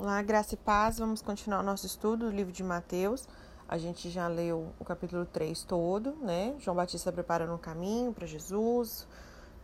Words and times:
Olá, 0.00 0.22
graça 0.22 0.54
e 0.54 0.56
paz. 0.56 1.00
Vamos 1.00 1.20
continuar 1.20 1.58
o 1.58 1.62
nosso 1.64 1.84
estudo 1.84 2.30
do 2.30 2.30
livro 2.30 2.52
de 2.52 2.62
Mateus. 2.62 3.26
A 3.68 3.76
gente 3.76 4.08
já 4.10 4.28
leu 4.28 4.72
o 4.78 4.84
capítulo 4.84 5.26
3 5.26 5.64
todo, 5.64 6.14
né? 6.22 6.54
João 6.60 6.76
Batista 6.76 7.10
preparando 7.10 7.52
o 7.52 7.58
caminho 7.58 8.12
para 8.12 8.24
Jesus, 8.24 9.08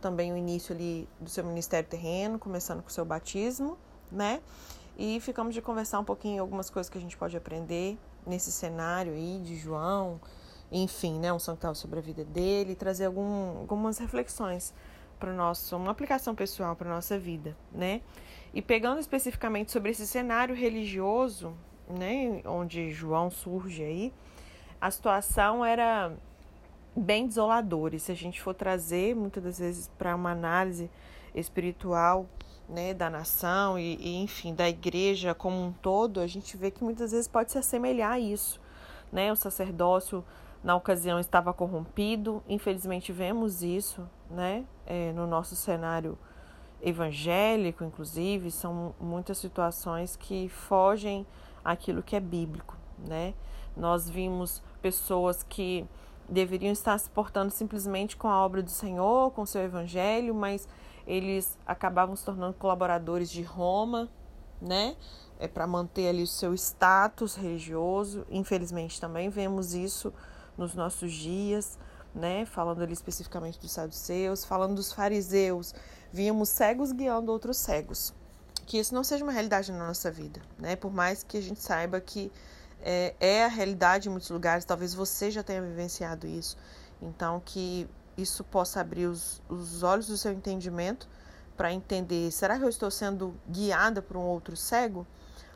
também 0.01 0.33
o 0.33 0.37
início 0.37 0.75
ali 0.75 1.07
do 1.21 1.29
seu 1.29 1.41
ministério 1.45 1.87
terreno, 1.87 2.37
começando 2.37 2.81
com 2.81 2.89
o 2.89 2.91
seu 2.91 3.05
batismo, 3.05 3.77
né? 4.11 4.41
E 4.97 5.21
ficamos 5.21 5.53
de 5.53 5.61
conversar 5.61 6.01
um 6.01 6.03
pouquinho 6.03 6.41
algumas 6.41 6.69
coisas 6.69 6.89
que 6.89 6.97
a 6.97 7.01
gente 7.01 7.15
pode 7.15 7.37
aprender 7.37 7.97
nesse 8.27 8.51
cenário 8.51 9.13
aí 9.13 9.39
de 9.41 9.55
João, 9.55 10.19
enfim, 10.69 11.17
né? 11.17 11.31
Um 11.31 11.39
santal 11.39 11.73
sobre 11.73 11.99
a 11.99 12.01
vida 12.01 12.25
dele, 12.25 12.75
trazer 12.75 13.05
algum, 13.05 13.59
algumas 13.59 13.99
reflexões 13.99 14.73
para 15.15 15.33
nosso, 15.33 15.75
uma 15.75 15.91
aplicação 15.91 16.35
pessoal 16.35 16.75
para 16.75 16.89
nossa 16.89 17.17
vida, 17.17 17.55
né? 17.71 18.01
E 18.53 18.61
pegando 18.61 18.99
especificamente 18.99 19.71
sobre 19.71 19.91
esse 19.91 20.07
cenário 20.07 20.55
religioso, 20.55 21.53
né, 21.89 22.41
onde 22.45 22.91
João 22.91 23.29
surge 23.29 23.83
aí, 23.83 24.13
a 24.79 24.89
situação 24.89 25.63
era 25.63 26.13
bem 26.95 27.27
desoladora. 27.27 27.95
E 27.95 27.99
se 27.99 28.11
a 28.11 28.15
gente 28.15 28.41
for 28.41 28.53
trazer 28.53 29.15
muitas 29.15 29.43
das 29.43 29.59
vezes 29.59 29.91
para 29.97 30.15
uma 30.15 30.31
análise 30.31 30.89
espiritual, 31.33 32.25
né, 32.67 32.93
da 32.93 33.09
nação 33.09 33.77
e, 33.77 33.95
e, 33.97 34.15
enfim, 34.23 34.55
da 34.55 34.67
igreja 34.67 35.35
como 35.35 35.61
um 35.61 35.71
todo, 35.71 36.19
a 36.19 36.27
gente 36.27 36.57
vê 36.57 36.71
que 36.71 36.83
muitas 36.83 37.11
vezes 37.11 37.27
pode 37.27 37.51
se 37.51 37.57
assemelhar 37.57 38.13
a 38.13 38.19
isso, 38.19 38.59
né? 39.11 39.31
O 39.31 39.35
sacerdócio 39.35 40.23
na 40.65 40.75
ocasião 40.75 41.19
estava 41.19 41.53
corrompido, 41.53 42.43
infelizmente 42.49 43.11
vemos 43.11 43.61
isso, 43.61 44.09
né, 44.31 44.65
é, 44.83 45.13
no 45.13 45.27
nosso 45.27 45.55
cenário 45.55 46.17
evangélico, 46.81 47.83
inclusive, 47.83 48.49
são 48.49 48.95
muitas 48.99 49.37
situações 49.37 50.15
que 50.15 50.49
fogem 50.49 51.25
aquilo 51.63 52.01
que 52.01 52.15
é 52.15 52.19
bíblico, 52.19 52.75
né? 52.97 53.35
Nós 53.77 54.09
vimos 54.09 54.63
pessoas 54.81 55.43
que 55.43 55.85
deveriam 56.27 56.73
estar 56.73 56.97
se 56.97 57.11
portando 57.11 57.51
simplesmente 57.51 58.17
com 58.17 58.27
a 58.27 58.43
obra 58.43 58.63
do 58.63 58.71
Senhor, 58.71 59.31
com 59.31 59.43
o 59.43 59.47
seu 59.47 59.61
evangelho, 59.61 60.33
mas 60.33 60.67
eles 61.05 61.57
acabavam 61.65 62.15
se 62.15 62.25
tornando 62.25 62.55
colaboradores 62.55 63.29
de 63.29 63.43
Roma, 63.43 64.09
né? 64.59 64.95
É 65.39 65.47
para 65.47 65.67
manter 65.67 66.07
ali 66.07 66.23
o 66.23 66.27
seu 66.27 66.55
status 66.55 67.35
religioso. 67.35 68.25
Infelizmente 68.31 68.99
também 68.99 69.29
vemos 69.29 69.75
isso 69.75 70.11
nos 70.57 70.73
nossos 70.73 71.11
dias 71.11 71.77
né? 72.15 72.45
Falando 72.45 72.81
ali 72.81 72.93
especificamente 72.93 73.59
dos 73.59 73.71
saduceus, 73.71 74.45
falando 74.45 74.75
dos 74.75 74.93
fariseus, 74.93 75.75
víamos 76.11 76.49
cegos 76.49 76.93
guiando 76.93 77.31
outros 77.31 77.57
cegos. 77.57 78.13
Que 78.65 78.79
isso 78.79 78.95
não 78.95 79.03
seja 79.03 79.23
uma 79.23 79.33
realidade 79.33 79.71
na 79.71 79.85
nossa 79.85 80.09
vida, 80.09 80.41
né? 80.57 80.75
Por 80.75 80.91
mais 80.91 81.21
que 81.21 81.37
a 81.37 81.41
gente 81.41 81.61
saiba 81.61 81.99
que 81.99 82.31
é, 82.81 83.13
é 83.19 83.43
a 83.43 83.47
realidade 83.47 84.07
em 84.07 84.11
muitos 84.11 84.29
lugares, 84.29 84.63
talvez 84.63 84.93
você 84.93 85.29
já 85.29 85.43
tenha 85.43 85.61
vivenciado 85.61 86.25
isso. 86.25 86.57
Então, 87.01 87.41
que 87.43 87.87
isso 88.17 88.43
possa 88.45 88.79
abrir 88.79 89.07
os, 89.07 89.41
os 89.49 89.83
olhos 89.83 90.07
do 90.07 90.17
seu 90.17 90.31
entendimento 90.31 91.07
para 91.57 91.71
entender: 91.71 92.31
será 92.31 92.57
que 92.57 92.63
eu 92.63 92.69
estou 92.69 92.89
sendo 92.89 93.35
guiada 93.47 94.01
por 94.01 94.17
um 94.17 94.23
outro 94.23 94.55
cego? 94.55 95.05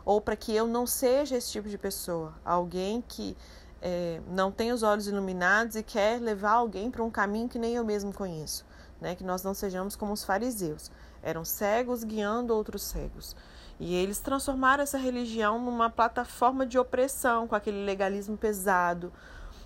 Ou 0.06 0.20
para 0.20 0.36
que 0.36 0.54
eu 0.54 0.68
não 0.68 0.86
seja 0.86 1.38
esse 1.38 1.52
tipo 1.52 1.70
de 1.70 1.78
pessoa, 1.78 2.34
alguém 2.44 3.04
que 3.08 3.38
é, 3.82 4.22
não 4.28 4.52
tem 4.52 4.72
os 4.72 4.84
olhos 4.84 5.08
iluminados 5.08 5.76
e 5.76 5.84
quer 5.84 6.20
levar 6.20 6.52
alguém 6.52 6.92
para 6.92 7.04
um 7.04 7.10
caminho 7.10 7.48
que 7.48 7.60
nem 7.60 7.76
eu 7.76 7.86
mesmo 7.86 8.14
conheço. 8.14 8.66
Né? 9.00 9.16
Que 9.16 9.24
nós 9.24 9.44
não 9.44 9.54
sejamos 9.54 9.96
como 9.96 10.14
os 10.14 10.24
fariseus. 10.24 10.92
Eram 11.24 11.46
cegos 11.46 12.04
guiando 12.04 12.54
outros 12.54 12.84
cegos. 12.84 13.36
E 13.80 13.96
eles 13.96 14.20
transformaram 14.20 14.84
essa 14.84 14.98
religião 14.98 15.58
numa 15.58 15.90
plataforma 15.90 16.66
de 16.66 16.78
opressão, 16.78 17.48
com 17.48 17.56
aquele 17.56 17.86
legalismo 17.86 18.36
pesado, 18.36 19.12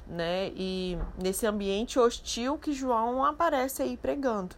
né? 0.08 0.52
E 0.56 1.00
nesse 1.18 1.48
ambiente 1.48 1.98
hostil 1.98 2.58
que 2.60 2.74
João 2.74 3.26
aparece 3.26 3.82
aí 3.82 3.98
pregando. 3.98 4.56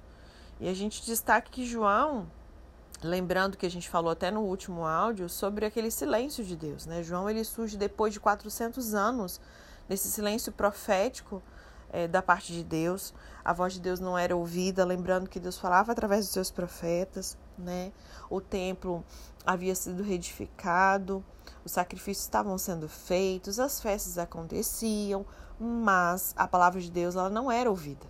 E 0.59 0.67
a 0.67 0.73
gente 0.73 1.05
destaca 1.05 1.49
que 1.49 1.65
João, 1.65 2.27
lembrando 3.01 3.57
que 3.57 3.65
a 3.65 3.71
gente 3.71 3.89
falou 3.89 4.11
até 4.11 4.31
no 4.31 4.41
último 4.41 4.85
áudio 4.85 5.29
sobre 5.29 5.65
aquele 5.65 5.91
silêncio 5.91 6.43
de 6.43 6.55
Deus, 6.55 6.85
né? 6.85 7.03
João 7.03 7.29
ele 7.29 7.43
surge 7.43 7.77
depois 7.77 8.13
de 8.13 8.19
400 8.19 8.93
anos 8.93 9.39
nesse 9.87 10.09
silêncio 10.09 10.51
profético 10.51 11.41
é, 11.91 12.07
da 12.07 12.21
parte 12.21 12.53
de 12.53 12.63
Deus. 12.63 13.13
A 13.43 13.53
voz 13.53 13.73
de 13.73 13.79
Deus 13.79 13.99
não 13.99 14.17
era 14.17 14.35
ouvida, 14.35 14.83
lembrando 14.85 15.29
que 15.29 15.39
Deus 15.39 15.57
falava 15.57 15.91
através 15.91 16.25
dos 16.25 16.33
seus 16.33 16.51
profetas, 16.51 17.37
né? 17.57 17.91
O 18.29 18.41
templo 18.41 19.03
havia 19.45 19.75
sido 19.75 20.01
reedificado, 20.01 21.23
os 21.63 21.71
sacrifícios 21.71 22.25
estavam 22.25 22.57
sendo 22.57 22.89
feitos, 22.89 23.59
as 23.59 23.79
festas 23.79 24.17
aconteciam, 24.17 25.25
mas 25.59 26.33
a 26.35 26.47
palavra 26.47 26.81
de 26.81 26.89
Deus 26.89 27.15
ela 27.15 27.29
não 27.29 27.51
era 27.51 27.69
ouvida. 27.69 28.05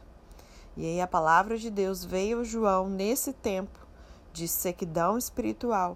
E 0.78 0.86
aí 0.86 1.02
a 1.02 1.08
palavra 1.08 1.58
de 1.58 1.70
Deus 1.70 2.04
veio 2.04 2.42
a 2.42 2.44
João 2.44 2.90
nesse 2.90 3.32
tempo 3.32 3.85
de 4.36 4.50
sequidão 4.50 5.18
espiritual, 5.18 5.96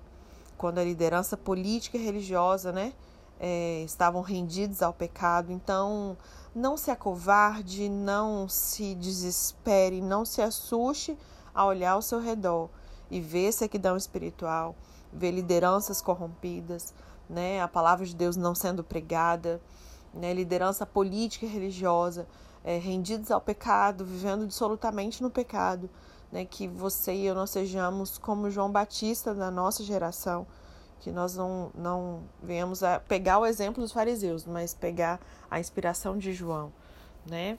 quando 0.57 0.79
a 0.79 0.83
liderança 0.83 1.35
política 1.35 1.97
e 1.97 2.01
religiosa, 2.01 2.71
né, 2.71 2.93
é, 3.37 3.83
estavam 3.83 4.21
rendidos 4.21 4.81
ao 4.81 4.93
pecado. 4.93 5.51
Então, 5.51 6.17
não 6.55 6.77
se 6.77 6.89
acovarde, 6.89 7.89
não 7.89 8.47
se 8.47 8.95
desespere, 8.95 9.99
não 9.99 10.23
se 10.23 10.41
assuste 10.41 11.17
a 11.53 11.65
olhar 11.65 11.91
ao 11.91 12.01
seu 12.01 12.19
redor 12.21 12.69
e 13.11 13.19
ver 13.19 13.51
sequidão 13.51 13.97
espiritual, 13.97 14.73
ver 15.11 15.31
lideranças 15.31 16.01
corrompidas, 16.01 16.93
né, 17.29 17.61
a 17.61 17.67
palavra 17.67 18.05
de 18.05 18.15
Deus 18.15 18.37
não 18.37 18.55
sendo 18.55 18.85
pregada, 18.85 19.61
né, 20.13 20.33
liderança 20.33 20.85
política 20.85 21.45
e 21.45 21.49
religiosa, 21.49 22.25
é, 22.63 22.77
rendidos 22.77 23.31
ao 23.31 23.41
pecado, 23.41 24.05
vivendo 24.05 24.43
absolutamente 24.43 25.21
no 25.21 25.29
pecado 25.29 25.89
né, 26.31 26.45
que 26.45 26.67
você 26.67 27.13
e 27.13 27.25
eu 27.25 27.35
não 27.35 27.47
sejamos 27.47 28.17
como 28.17 28.49
João 28.49 28.71
Batista 28.71 29.33
da 29.33 29.49
nossa 29.49 29.83
geração, 29.83 30.45
que 30.99 31.11
nós 31.11 31.35
não, 31.35 31.71
não 31.73 32.23
venhamos 32.41 32.83
a 32.83 32.99
pegar 32.99 33.39
o 33.39 33.45
exemplo 33.45 33.81
dos 33.81 33.91
fariseus, 33.91 34.45
mas 34.45 34.73
pegar 34.73 35.19
a 35.49 35.59
inspiração 35.59 36.17
de 36.17 36.33
João, 36.33 36.71
né? 37.29 37.57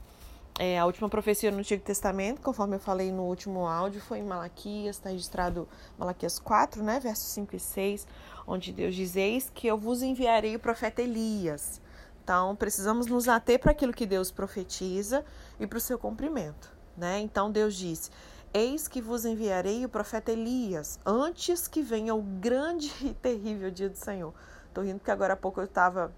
É, 0.59 0.79
a 0.79 0.85
última 0.85 1.09
profecia 1.09 1.51
no 1.51 1.59
Antigo 1.59 1.83
Testamento, 1.83 2.43
conforme 2.43 2.77
eu 2.77 2.81
falei 2.81 3.11
no 3.11 3.23
último 3.23 3.67
áudio, 3.67 4.01
foi 4.01 4.19
em 4.19 4.25
Malaquias, 4.25 4.97
está 4.97 5.09
registrado 5.09 5.67
Malaquias 5.97 6.39
4, 6.39 6.83
né, 6.83 7.01
versos 7.01 7.29
5 7.29 7.57
e 7.57 7.61
6, 7.61 8.07
onde 8.47 8.73
Deus 8.73 8.95
diz: 8.95 9.17
Eis 9.17 9.51
que 9.55 9.67
eu 9.67 9.79
vos 9.79 10.03
enviarei 10.03 10.55
o 10.55 10.61
profeta 10.61 11.01
Elias. 11.01 11.81
Então, 12.23 12.55
precisamos 12.55 13.07
nos 13.07 13.27
ater 13.27 13.59
para 13.59 13.71
aquilo 13.71 13.93
que 13.93 14.05
Deus 14.05 14.31
profetiza 14.31 15.25
e 15.59 15.67
para 15.67 15.79
o 15.79 15.81
seu 15.81 15.99
cumprimento. 15.99 16.71
Né? 16.97 17.21
Então, 17.21 17.51
Deus 17.51 17.75
disse: 17.75 18.11
Eis 18.53 18.89
que 18.89 19.01
vos 19.01 19.25
enviarei 19.25 19.85
o 19.85 19.89
profeta 19.89 20.33
Elias, 20.33 20.99
antes 21.07 21.69
que 21.69 21.83
venha 21.83 22.15
o 22.15 22.21
grande 22.21 22.93
e 23.07 23.15
terrível 23.15 23.71
dia 23.71 23.89
do 23.89 23.97
Senhor. 23.97 24.35
Estou 24.67 24.83
rindo 24.83 24.99
porque 24.99 25.11
agora 25.11 25.35
há 25.35 25.37
pouco 25.37 25.61
eu 25.61 25.65
estava 25.65 26.13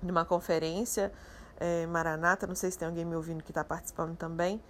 numa 0.00 0.24
conferência, 0.24 1.12
é, 1.58 1.86
Maranata, 1.86 2.46
não 2.46 2.54
sei 2.54 2.70
se 2.70 2.78
tem 2.78 2.86
alguém 2.86 3.04
me 3.04 3.16
ouvindo 3.16 3.42
que 3.42 3.50
está 3.50 3.64
participando 3.64 4.16
também, 4.16 4.62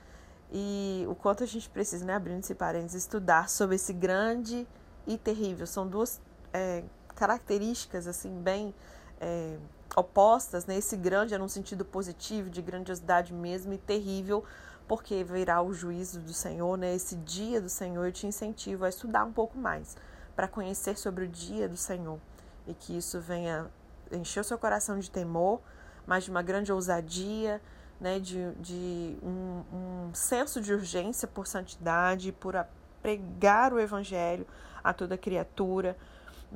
e 0.51 1.05
o 1.09 1.15
quanto 1.15 1.43
a 1.43 1.47
gente 1.47 1.69
precisa, 1.69 2.05
né, 2.05 2.15
abrindo 2.15 2.41
esse 2.41 2.55
parênteses, 2.55 3.03
estudar 3.03 3.51
sobre 3.51 3.77
esse 3.77 3.93
grande 3.93 4.67
e 5.07 5.19
terrível. 5.19 5.67
São 5.67 5.87
duas 5.87 6.21
é, 6.53 6.83
características, 7.15 8.07
assim, 8.07 8.41
bem 8.41 8.75
é, 9.21 9.57
opostas, 9.97 10.67
né? 10.67 10.77
Esse 10.77 10.97
grande 10.97 11.35
é 11.35 11.39
num 11.39 11.49
sentido 11.49 11.85
positivo, 11.85 12.49
de 12.49 12.63
grandiosidade 12.63 13.33
mesmo, 13.33 13.73
e 13.73 13.79
terrível 13.79 14.45
porque 14.89 15.25
virá 15.25 15.61
o 15.63 15.73
juízo 15.73 16.21
do 16.21 16.33
Senhor, 16.33 16.77
né? 16.79 16.95
Esse 16.95 17.17
dia 17.17 17.61
do 17.61 17.69
Senhor, 17.69 18.05
eu 18.05 18.13
te 18.13 18.27
incentivo 18.27 18.85
a 18.85 18.89
estudar 18.89 19.25
um 19.25 19.33
pouco 19.33 19.59
mais 19.59 19.97
para 20.35 20.47
conhecer 20.47 20.97
sobre 20.97 21.25
o 21.25 21.29
dia 21.29 21.69
do 21.69 21.77
Senhor 21.77 22.19
e 22.67 22.75
que 22.75 22.97
isso 22.97 23.21
venha 23.21 23.67
encher 24.13 24.41
o 24.41 24.45
seu 24.45 24.59
coração 24.59 24.99
de 24.99 25.11
temor, 25.11 25.61
mas 26.07 26.25
de 26.25 26.31
uma 26.31 26.43
grande 26.43 26.73
ousadia, 26.73 27.61
né? 28.01 28.21
De, 28.21 28.53
de 28.55 29.19
um, 29.23 29.63
um 29.73 30.15
senso 30.15 30.61
de 30.61 30.73
urgência 30.73 31.27
por 31.27 31.47
santidade, 31.47 32.33
por 32.33 32.55
pregar 33.03 33.73
o 33.73 33.81
Evangelho 33.81 34.47
a 34.83 34.93
toda 34.93 35.19
criatura 35.19 35.97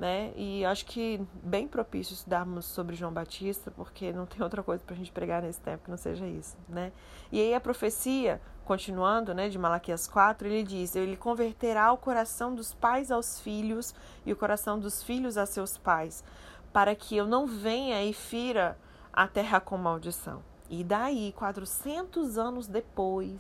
né? 0.01 0.33
E 0.35 0.65
acho 0.65 0.87
que 0.87 1.21
bem 1.43 1.69
propício 1.69 2.15
estudarmos 2.15 2.65
sobre 2.65 2.97
João 2.97 3.13
Batista, 3.13 3.71
porque 3.71 4.11
não 4.13 4.25
tem 4.25 4.43
outra 4.43 4.63
coisa 4.63 4.83
para 4.83 4.95
a 4.95 4.97
gente 4.97 5.13
pregar 5.13 5.43
nesse 5.43 5.61
tempo 5.61 5.85
que 5.85 5.91
não 5.91 5.99
seja 5.99 6.27
isso, 6.27 6.57
né? 6.67 6.91
E 7.31 7.39
aí 7.39 7.55
a 7.55 7.61
profecia, 7.61 8.41
continuando, 8.65 9.35
né, 9.35 9.51
de 9.51 9.59
Malaquias 9.59 10.09
4, 10.09 10.49
ele 10.49 10.63
diz: 10.63 10.97
Ele 10.97 11.19
converterá 11.19 11.93
o 11.93 11.99
coração 11.99 12.55
dos 12.55 12.73
pais 12.73 13.11
aos 13.11 13.41
filhos 13.41 13.95
e 14.25 14.33
o 14.33 14.37
coração 14.37 14.79
dos 14.79 15.03
filhos 15.03 15.37
a 15.37 15.45
seus 15.45 15.77
pais, 15.77 16.25
para 16.73 16.95
que 16.95 17.15
eu 17.15 17.27
não 17.27 17.47
venha 17.47 18.03
e 18.03 18.15
fira 18.15 18.79
a 19.13 19.29
terra 19.29 19.61
com 19.61 19.77
maldição. 19.77 20.43
E 20.71 20.83
daí, 20.83 21.35
400 21.37 22.39
anos 22.39 22.67
depois, 22.67 23.39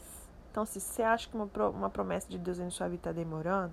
então 0.50 0.66
se 0.66 0.78
você 0.78 1.02
acha 1.02 1.26
que 1.26 1.36
uma, 1.36 1.88
promessa 1.88 2.28
de 2.28 2.36
Deus 2.36 2.58
em 2.58 2.68
sua 2.68 2.86
vida 2.86 3.00
está 3.00 3.12
demorando, 3.12 3.72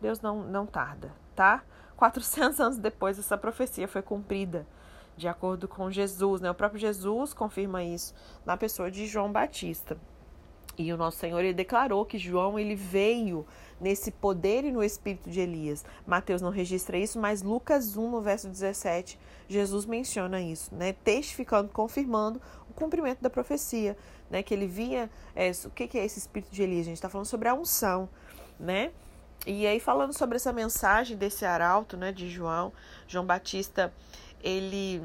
Deus 0.00 0.22
não, 0.22 0.42
não 0.44 0.64
tarda, 0.64 1.12
tá? 1.36 1.62
400 1.96 2.60
anos 2.60 2.78
depois 2.78 3.18
essa 3.18 3.38
profecia 3.38 3.86
foi 3.86 4.02
cumprida, 4.02 4.66
de 5.16 5.28
acordo 5.28 5.68
com 5.68 5.90
Jesus, 5.90 6.40
né? 6.40 6.50
O 6.50 6.54
próprio 6.54 6.80
Jesus 6.80 7.32
confirma 7.32 7.84
isso 7.84 8.14
na 8.44 8.56
pessoa 8.56 8.90
de 8.90 9.06
João 9.06 9.30
Batista. 9.30 9.96
E 10.78 10.92
o 10.92 10.96
nosso 10.96 11.18
Senhor 11.18 11.38
ele 11.40 11.54
declarou 11.54 12.04
que 12.04 12.18
João 12.18 12.58
ele 12.58 12.74
veio 12.74 13.46
nesse 13.80 14.10
poder 14.10 14.62
e 14.64 14.70
no 14.72 14.84
espírito 14.84 15.30
de 15.30 15.40
Elias. 15.40 15.84
Mateus 16.06 16.42
não 16.42 16.50
registra 16.50 16.98
isso, 16.98 17.18
mas 17.18 17.42
Lucas 17.42 17.96
1, 17.96 18.10
no 18.10 18.20
verso 18.20 18.48
17, 18.48 19.18
Jesus 19.48 19.86
menciona 19.86 20.40
isso, 20.40 20.74
né? 20.74 20.92
Testificando, 20.92 21.70
confirmando 21.70 22.40
o 22.68 22.74
cumprimento 22.74 23.22
da 23.22 23.30
profecia, 23.30 23.96
né? 24.30 24.42
Que 24.42 24.52
ele 24.52 24.66
via. 24.66 25.10
É, 25.34 25.50
o 25.64 25.70
que 25.70 25.98
é 25.98 26.04
esse 26.04 26.18
espírito 26.18 26.52
de 26.52 26.62
Elias? 26.62 26.82
A 26.82 26.90
gente 26.90 26.98
está 26.98 27.08
falando 27.08 27.26
sobre 27.26 27.48
a 27.48 27.54
unção, 27.54 28.06
né? 28.60 28.92
E 29.44 29.66
aí, 29.66 29.80
falando 29.80 30.12
sobre 30.12 30.36
essa 30.36 30.52
mensagem 30.52 31.16
desse 31.16 31.44
arauto, 31.44 31.96
né, 31.96 32.12
de 32.12 32.28
João, 32.28 32.72
João 33.06 33.24
Batista, 33.24 33.92
ele 34.42 35.02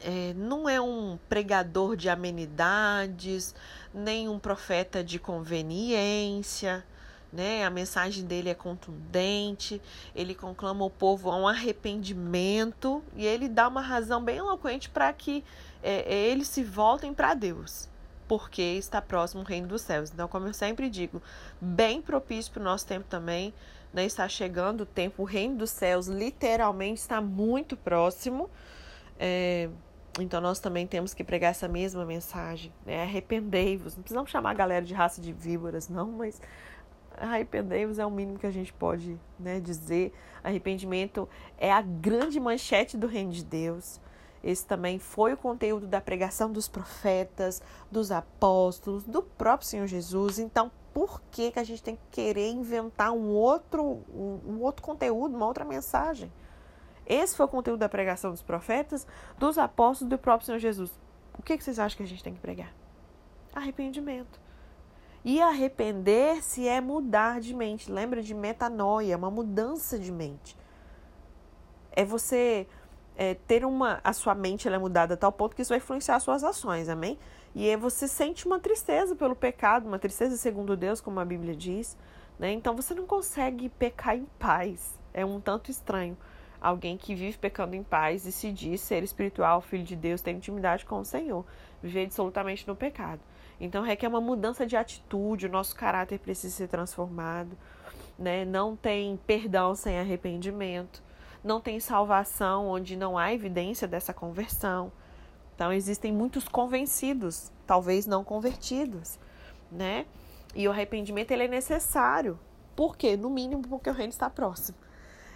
é, 0.00 0.34
não 0.34 0.68
é 0.68 0.80
um 0.80 1.18
pregador 1.28 1.96
de 1.96 2.08
amenidades, 2.08 3.54
nem 3.92 4.28
um 4.28 4.38
profeta 4.38 5.02
de 5.02 5.18
conveniência, 5.18 6.84
né? 7.32 7.64
A 7.64 7.70
mensagem 7.70 8.24
dele 8.24 8.48
é 8.48 8.54
contundente, 8.54 9.82
ele 10.14 10.34
conclama 10.34 10.84
o 10.84 10.90
povo 10.90 11.30
a 11.30 11.36
um 11.36 11.48
arrependimento 11.48 13.02
e 13.16 13.26
ele 13.26 13.48
dá 13.48 13.66
uma 13.66 13.80
razão 13.80 14.22
bem 14.22 14.36
eloquente 14.36 14.88
para 14.88 15.12
que 15.12 15.44
é, 15.82 16.28
eles 16.30 16.48
se 16.48 16.62
voltem 16.62 17.12
para 17.12 17.34
Deus, 17.34 17.88
porque 18.26 18.62
está 18.62 19.00
próximo 19.00 19.42
o 19.42 19.44
reino 19.44 19.68
dos 19.68 19.82
céus. 19.82 20.10
Então, 20.12 20.26
como 20.28 20.46
eu 20.46 20.54
sempre 20.54 20.88
digo, 20.88 21.22
bem 21.60 22.00
propício 22.00 22.52
para 22.52 22.60
o 22.60 22.64
nosso 22.64 22.86
tempo 22.86 23.06
também, 23.08 23.52
né? 23.92 24.04
Está 24.04 24.28
chegando 24.28 24.82
o 24.82 24.86
tempo, 24.86 25.22
o 25.22 25.24
reino 25.24 25.56
dos 25.56 25.70
céus 25.70 26.06
literalmente 26.06 27.00
está 27.00 27.20
muito 27.20 27.76
próximo. 27.76 28.50
É, 29.18 29.68
então 30.20 30.40
nós 30.40 30.60
também 30.60 30.86
temos 30.86 31.12
que 31.12 31.24
pregar 31.24 31.50
essa 31.50 31.66
mesma 31.68 32.04
mensagem, 32.04 32.72
né? 32.86 33.02
Arrependei-vos. 33.02 33.96
Não 33.96 34.02
precisamos 34.02 34.30
chamar 34.30 34.50
a 34.50 34.54
galera 34.54 34.84
de 34.84 34.94
raça 34.94 35.20
de 35.20 35.32
víboras, 35.32 35.88
não, 35.88 36.10
mas 36.12 36.40
arrependei-vos 37.16 37.98
é 37.98 38.06
o 38.06 38.10
mínimo 38.10 38.38
que 38.38 38.46
a 38.46 38.50
gente 38.50 38.72
pode 38.72 39.18
né, 39.38 39.60
dizer. 39.60 40.12
Arrependimento 40.42 41.28
é 41.58 41.72
a 41.72 41.80
grande 41.80 42.38
manchete 42.38 42.96
do 42.96 43.06
reino 43.06 43.32
de 43.32 43.44
Deus. 43.44 44.00
Esse 44.44 44.66
também 44.66 44.98
foi 44.98 45.32
o 45.32 45.36
conteúdo 45.38 45.86
da 45.86 46.02
pregação 46.02 46.52
dos 46.52 46.68
profetas, 46.68 47.62
dos 47.90 48.12
apóstolos, 48.12 49.02
do 49.02 49.22
próprio 49.22 49.66
Senhor 49.66 49.86
Jesus. 49.86 50.38
Então, 50.38 50.70
por 50.92 51.22
que, 51.30 51.50
que 51.50 51.58
a 51.58 51.64
gente 51.64 51.82
tem 51.82 51.96
que 51.96 52.02
querer 52.10 52.50
inventar 52.50 53.10
um 53.10 53.30
outro, 53.30 53.82
um, 54.14 54.40
um 54.46 54.60
outro 54.60 54.82
conteúdo, 54.84 55.34
uma 55.34 55.46
outra 55.46 55.64
mensagem? 55.64 56.30
Esse 57.06 57.34
foi 57.34 57.46
o 57.46 57.48
conteúdo 57.48 57.80
da 57.80 57.88
pregação 57.88 58.30
dos 58.32 58.42
profetas, 58.42 59.06
dos 59.38 59.56
apóstolos 59.56 60.12
e 60.12 60.16
do 60.16 60.18
próprio 60.18 60.44
Senhor 60.44 60.58
Jesus. 60.58 60.90
O 61.38 61.42
que, 61.42 61.56
que 61.56 61.64
vocês 61.64 61.78
acham 61.78 61.96
que 61.96 62.02
a 62.02 62.06
gente 62.06 62.22
tem 62.22 62.34
que 62.34 62.40
pregar? 62.40 62.72
Arrependimento. 63.54 64.38
E 65.24 65.40
arrepender-se 65.40 66.68
é 66.68 66.82
mudar 66.82 67.40
de 67.40 67.54
mente. 67.54 67.90
Lembra 67.90 68.22
de 68.22 68.34
metanoia, 68.34 69.16
uma 69.16 69.30
mudança 69.30 69.98
de 69.98 70.12
mente. 70.12 70.54
É 71.92 72.04
você 72.04 72.66
é, 73.16 73.34
ter 73.34 73.64
uma. 73.64 74.00
A 74.02 74.12
sua 74.12 74.34
mente 74.34 74.68
é 74.68 74.78
mudada 74.78 75.14
a 75.14 75.16
tal 75.16 75.32
ponto 75.32 75.54
que 75.54 75.62
isso 75.62 75.70
vai 75.70 75.78
influenciar 75.78 76.16
as 76.16 76.22
suas 76.22 76.42
ações, 76.42 76.88
amém? 76.88 77.18
E 77.54 77.68
aí 77.68 77.76
você 77.76 78.08
sente 78.08 78.46
uma 78.46 78.58
tristeza 78.58 79.14
pelo 79.14 79.36
pecado, 79.36 79.86
uma 79.86 79.98
tristeza 79.98 80.36
segundo 80.36 80.76
Deus, 80.76 81.00
como 81.00 81.20
a 81.20 81.24
Bíblia 81.24 81.54
diz. 81.54 81.96
Né? 82.38 82.52
Então 82.52 82.74
você 82.74 82.94
não 82.94 83.06
consegue 83.06 83.68
pecar 83.68 84.16
em 84.16 84.26
paz. 84.38 84.98
É 85.12 85.24
um 85.24 85.40
tanto 85.40 85.70
estranho 85.70 86.16
alguém 86.64 86.96
que 86.96 87.14
vive 87.14 87.36
pecando 87.36 87.76
em 87.76 87.82
paz 87.82 88.24
e 88.24 88.32
se 88.32 88.50
diz 88.50 88.80
ser 88.80 89.02
espiritual, 89.02 89.60
filho 89.60 89.84
de 89.84 89.94
Deus, 89.94 90.22
tem 90.22 90.36
intimidade 90.36 90.86
com 90.86 90.98
o 90.98 91.04
Senhor, 91.04 91.44
viver 91.82 92.06
absolutamente 92.06 92.66
no 92.66 92.74
pecado. 92.74 93.20
Então 93.60 93.84
requer 93.84 94.08
uma 94.08 94.20
mudança 94.20 94.66
de 94.66 94.74
atitude, 94.74 95.46
o 95.46 95.50
nosso 95.50 95.76
caráter 95.76 96.18
precisa 96.18 96.56
ser 96.56 96.68
transformado, 96.68 97.56
né? 98.18 98.46
Não 98.46 98.74
tem 98.74 99.18
perdão 99.26 99.74
sem 99.74 99.98
arrependimento, 99.98 101.02
não 101.44 101.60
tem 101.60 101.78
salvação 101.78 102.68
onde 102.68 102.96
não 102.96 103.18
há 103.18 103.32
evidência 103.32 103.86
dessa 103.86 104.14
conversão. 104.14 104.90
Então 105.54 105.70
existem 105.72 106.10
muitos 106.10 106.48
convencidos, 106.48 107.52
talvez 107.66 108.06
não 108.06 108.24
convertidos, 108.24 109.18
né? 109.70 110.06
E 110.54 110.66
o 110.66 110.70
arrependimento 110.70 111.30
ele 111.30 111.44
é 111.44 111.48
necessário. 111.48 112.38
Por 112.74 112.96
quê? 112.96 113.16
No 113.16 113.28
mínimo 113.28 113.62
porque 113.68 113.90
o 113.90 113.92
reino 113.92 114.10
está 114.10 114.30
próximo. 114.30 114.78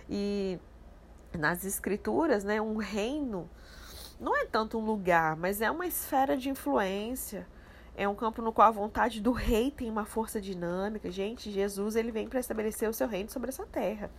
E 0.08 0.58
nas 1.36 1.64
escrituras, 1.64 2.42
né, 2.42 2.60
um 2.60 2.78
reino 2.78 3.48
não 4.18 4.34
é 4.36 4.46
tanto 4.46 4.78
um 4.78 4.84
lugar, 4.84 5.36
mas 5.36 5.60
é 5.60 5.70
uma 5.70 5.86
esfera 5.86 6.36
de 6.36 6.48
influência. 6.48 7.46
É 7.94 8.08
um 8.08 8.14
campo 8.14 8.40
no 8.40 8.52
qual 8.52 8.68
a 8.68 8.72
vontade 8.72 9.20
do 9.20 9.32
rei 9.32 9.70
tem 9.70 9.90
uma 9.90 10.04
força 10.04 10.40
dinâmica. 10.40 11.10
Gente, 11.10 11.50
Jesus 11.50 11.96
ele 11.96 12.10
vem 12.10 12.28
para 12.28 12.40
estabelecer 12.40 12.88
o 12.88 12.92
seu 12.92 13.06
reino 13.06 13.28
sobre 13.28 13.50
essa 13.50 13.66
terra. 13.66 14.10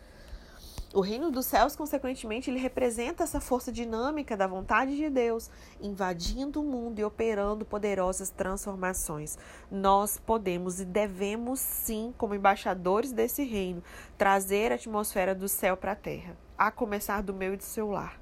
O 0.92 1.02
reino 1.02 1.30
dos 1.30 1.46
céus, 1.46 1.76
consequentemente, 1.76 2.50
ele 2.50 2.58
representa 2.58 3.24
essa 3.24 3.40
força 3.40 3.72
dinâmica 3.72 4.36
da 4.36 4.48
vontade 4.48 4.98
de 4.98 5.08
Deus, 5.08 5.52
invadindo 5.80 6.62
o 6.62 6.66
mundo 6.66 6.98
e 6.98 7.04
operando 7.04 7.64
poderosas 7.64 8.32
transformações. 8.32 9.38
Nós 9.70 10.18
podemos 10.18 10.80
e 10.80 10.86
devemos, 10.86 11.60
sim, 11.60 12.12
como 12.18 12.34
embaixadores 12.34 13.12
desse 13.12 13.44
reino, 13.44 13.84
trazer 14.18 14.72
a 14.72 14.76
atmosfera 14.76 15.36
do 15.36 15.48
céu 15.48 15.78
para 15.78 15.92
a 15.92 15.96
terra 15.96 16.36
a 16.58 16.72
começar 16.72 17.22
do 17.22 17.36
meu 17.36 17.54
e 17.54 17.58
do 17.58 17.64
seu 17.64 17.92
lar. 17.92 18.20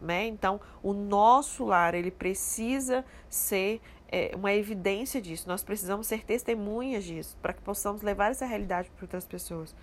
Né? 0.00 0.28
Então, 0.28 0.60
o 0.80 0.92
nosso 0.92 1.64
lar 1.64 1.94
ele 1.94 2.12
precisa 2.12 3.04
ser 3.28 3.80
é, 4.06 4.30
uma 4.36 4.52
evidência 4.52 5.20
disso. 5.20 5.48
Nós 5.48 5.64
precisamos 5.64 6.06
ser 6.06 6.24
testemunhas 6.24 7.02
disso 7.02 7.36
para 7.42 7.52
que 7.52 7.60
possamos 7.60 8.02
levar 8.02 8.30
essa 8.30 8.46
realidade 8.46 8.88
para 8.90 9.04
outras 9.04 9.26
pessoas. 9.26 9.74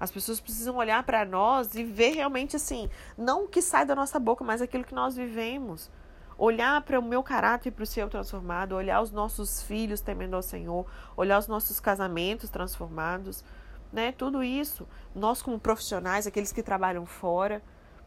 As 0.00 0.10
pessoas 0.10 0.40
precisam 0.40 0.76
olhar 0.76 1.02
para 1.02 1.26
nós 1.26 1.74
e 1.74 1.84
ver 1.84 2.14
realmente 2.14 2.56
assim, 2.56 2.88
não 3.18 3.44
o 3.44 3.48
que 3.48 3.60
sai 3.60 3.84
da 3.84 3.94
nossa 3.94 4.18
boca, 4.18 4.42
mas 4.42 4.62
aquilo 4.62 4.82
que 4.82 4.94
nós 4.94 5.14
vivemos. 5.14 5.90
Olhar 6.38 6.80
para 6.80 6.98
o 6.98 7.02
meu 7.02 7.22
caráter 7.22 7.68
e 7.68 7.72
para 7.72 7.82
o 7.82 7.86
seu 7.86 8.08
transformado, 8.08 8.74
olhar 8.74 9.02
os 9.02 9.10
nossos 9.10 9.62
filhos 9.62 10.00
temendo 10.00 10.34
ao 10.34 10.42
Senhor, 10.42 10.86
olhar 11.14 11.38
os 11.38 11.46
nossos 11.46 11.78
casamentos 11.78 12.48
transformados, 12.48 13.44
né? 13.92 14.10
Tudo 14.12 14.42
isso, 14.42 14.88
nós 15.14 15.42
como 15.42 15.60
profissionais, 15.60 16.26
aqueles 16.26 16.50
que 16.50 16.62
trabalham 16.62 17.04
fora, 17.04 17.62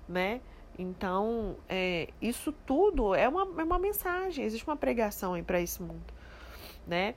né? 0.09 0.41
Então, 0.79 1.55
é, 1.69 2.09
isso 2.19 2.51
tudo 2.65 3.13
é 3.13 3.29
uma, 3.29 3.41
é 3.61 3.63
uma 3.63 3.77
mensagem, 3.77 4.43
existe 4.43 4.65
uma 4.65 4.75
pregação 4.75 5.35
aí 5.35 5.43
para 5.43 5.61
esse 5.61 5.79
mundo, 5.83 6.11
né? 6.87 7.13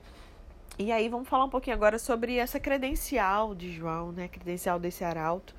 E 0.79 0.91
aí 0.91 1.09
vamos 1.09 1.27
falar 1.27 1.45
um 1.45 1.49
pouquinho 1.49 1.75
agora 1.75 1.97
sobre 1.97 2.37
essa 2.37 2.59
credencial 2.59 3.55
de 3.55 3.71
João, 3.71 4.11
né? 4.11 4.27
Credencial 4.27 4.79
desse 4.79 5.03
arauto. 5.03 5.55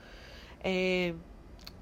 É, 0.63 1.15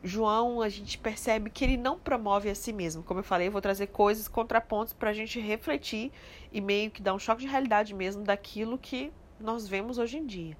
João, 0.02 0.62
a 0.62 0.68
gente 0.68 0.96
percebe 0.98 1.50
que 1.50 1.64
ele 1.64 1.76
não 1.76 1.98
promove 1.98 2.48
a 2.48 2.54
si 2.54 2.72
mesmo. 2.72 3.02
Como 3.02 3.20
eu 3.20 3.24
falei, 3.24 3.48
eu 3.48 3.52
vou 3.52 3.60
trazer 3.60 3.88
coisas, 3.88 4.26
contrapontos 4.28 4.92
para 4.92 5.10
a 5.10 5.12
gente 5.12 5.38
refletir 5.38 6.12
e 6.50 6.60
meio 6.60 6.90
que 6.90 7.02
dar 7.02 7.14
um 7.14 7.18
choque 7.18 7.42
de 7.42 7.48
realidade 7.48 7.94
mesmo 7.94 8.24
daquilo 8.24 8.78
que 8.78 9.12
nós 9.38 9.68
vemos 9.68 9.98
hoje 9.98 10.16
em 10.16 10.26
dia 10.26 10.56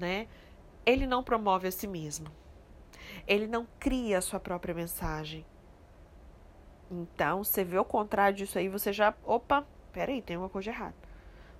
né? 0.00 0.26
Ele 0.84 1.06
não 1.06 1.22
promove 1.22 1.68
a 1.68 1.70
si 1.70 1.86
mesmo. 1.86 2.26
Ele 3.26 3.46
não 3.46 3.66
cria 3.78 4.18
a 4.18 4.22
sua 4.22 4.40
própria 4.40 4.74
mensagem. 4.74 5.44
Então, 6.90 7.44
você 7.44 7.62
vê 7.62 7.78
o 7.78 7.84
contrário 7.84 8.36
disso 8.36 8.58
aí, 8.58 8.68
você 8.68 8.92
já, 8.92 9.14
opa, 9.24 9.64
peraí, 9.92 10.22
tem 10.22 10.36
uma 10.36 10.48
coisa 10.48 10.70
errada. 10.70 11.09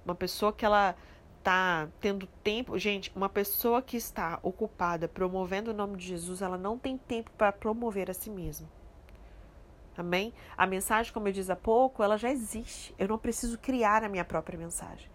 Uma 0.05 0.15
pessoa 0.15 0.53
que 0.53 0.65
ela 0.65 0.95
tá 1.43 1.89
tendo 2.01 2.27
tempo, 2.43 2.79
gente, 2.79 3.11
uma 3.15 3.29
pessoa 3.29 3.81
que 3.81 3.97
está 3.97 4.39
ocupada 4.43 5.09
promovendo 5.09 5.71
o 5.71 5.75
nome 5.75 5.97
de 5.97 6.07
Jesus, 6.07 6.43
ela 6.43 6.59
não 6.59 6.79
tem 6.79 6.99
tempo 6.99 7.31
para 7.37 7.53
promover 7.53 8.11
a 8.11 8.15
si 8.15 8.31
mesma. 8.31 8.69
Amém? 9.97 10.33
A 10.57 10.67
mensagem, 10.67 11.13
como 11.13 11.29
eu 11.29 11.33
disse 11.33 11.53
há 11.53 11.57
pouco, 11.57 12.03
ela 12.03 12.17
já 12.17 12.31
existe. 12.31 12.95
Eu 12.99 13.09
não 13.09 13.19
preciso 13.19 13.59
criar 13.59 14.03
a 14.03 14.09
minha 14.09 14.25
própria 14.25 14.59
mensagem. 14.59 15.11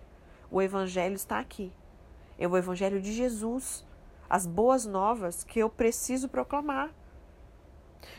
O 0.52 0.62
evangelho 0.62 1.16
está 1.16 1.40
aqui. 1.40 1.72
É 2.38 2.48
o 2.48 2.58
Evangelho 2.58 3.02
de 3.02 3.14
Jesus, 3.14 3.86
as 4.30 4.46
boas 4.46 4.86
novas 4.86 5.44
que 5.44 5.60
eu 5.60 5.70
preciso 5.70 6.28
proclamar. 6.28 6.94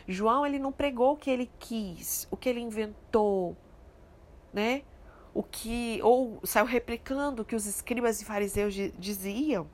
João 0.07 0.45
ele 0.45 0.59
não 0.59 0.71
pregou 0.71 1.13
o 1.13 1.17
que 1.17 1.29
ele 1.29 1.49
quis, 1.59 2.27
o 2.31 2.35
que 2.35 2.49
ele 2.49 2.59
inventou, 2.59 3.55
né? 4.51 4.81
O 5.37 5.43
que 5.43 5.99
ou 6.01 6.39
saiu 6.43 6.65
replicando 6.65 7.41
o 7.41 7.45
que 7.45 7.55
os 7.55 7.65
escribas 7.65 8.21
e 8.21 8.25
fariseus 8.25 8.73
diziam. 8.97 9.67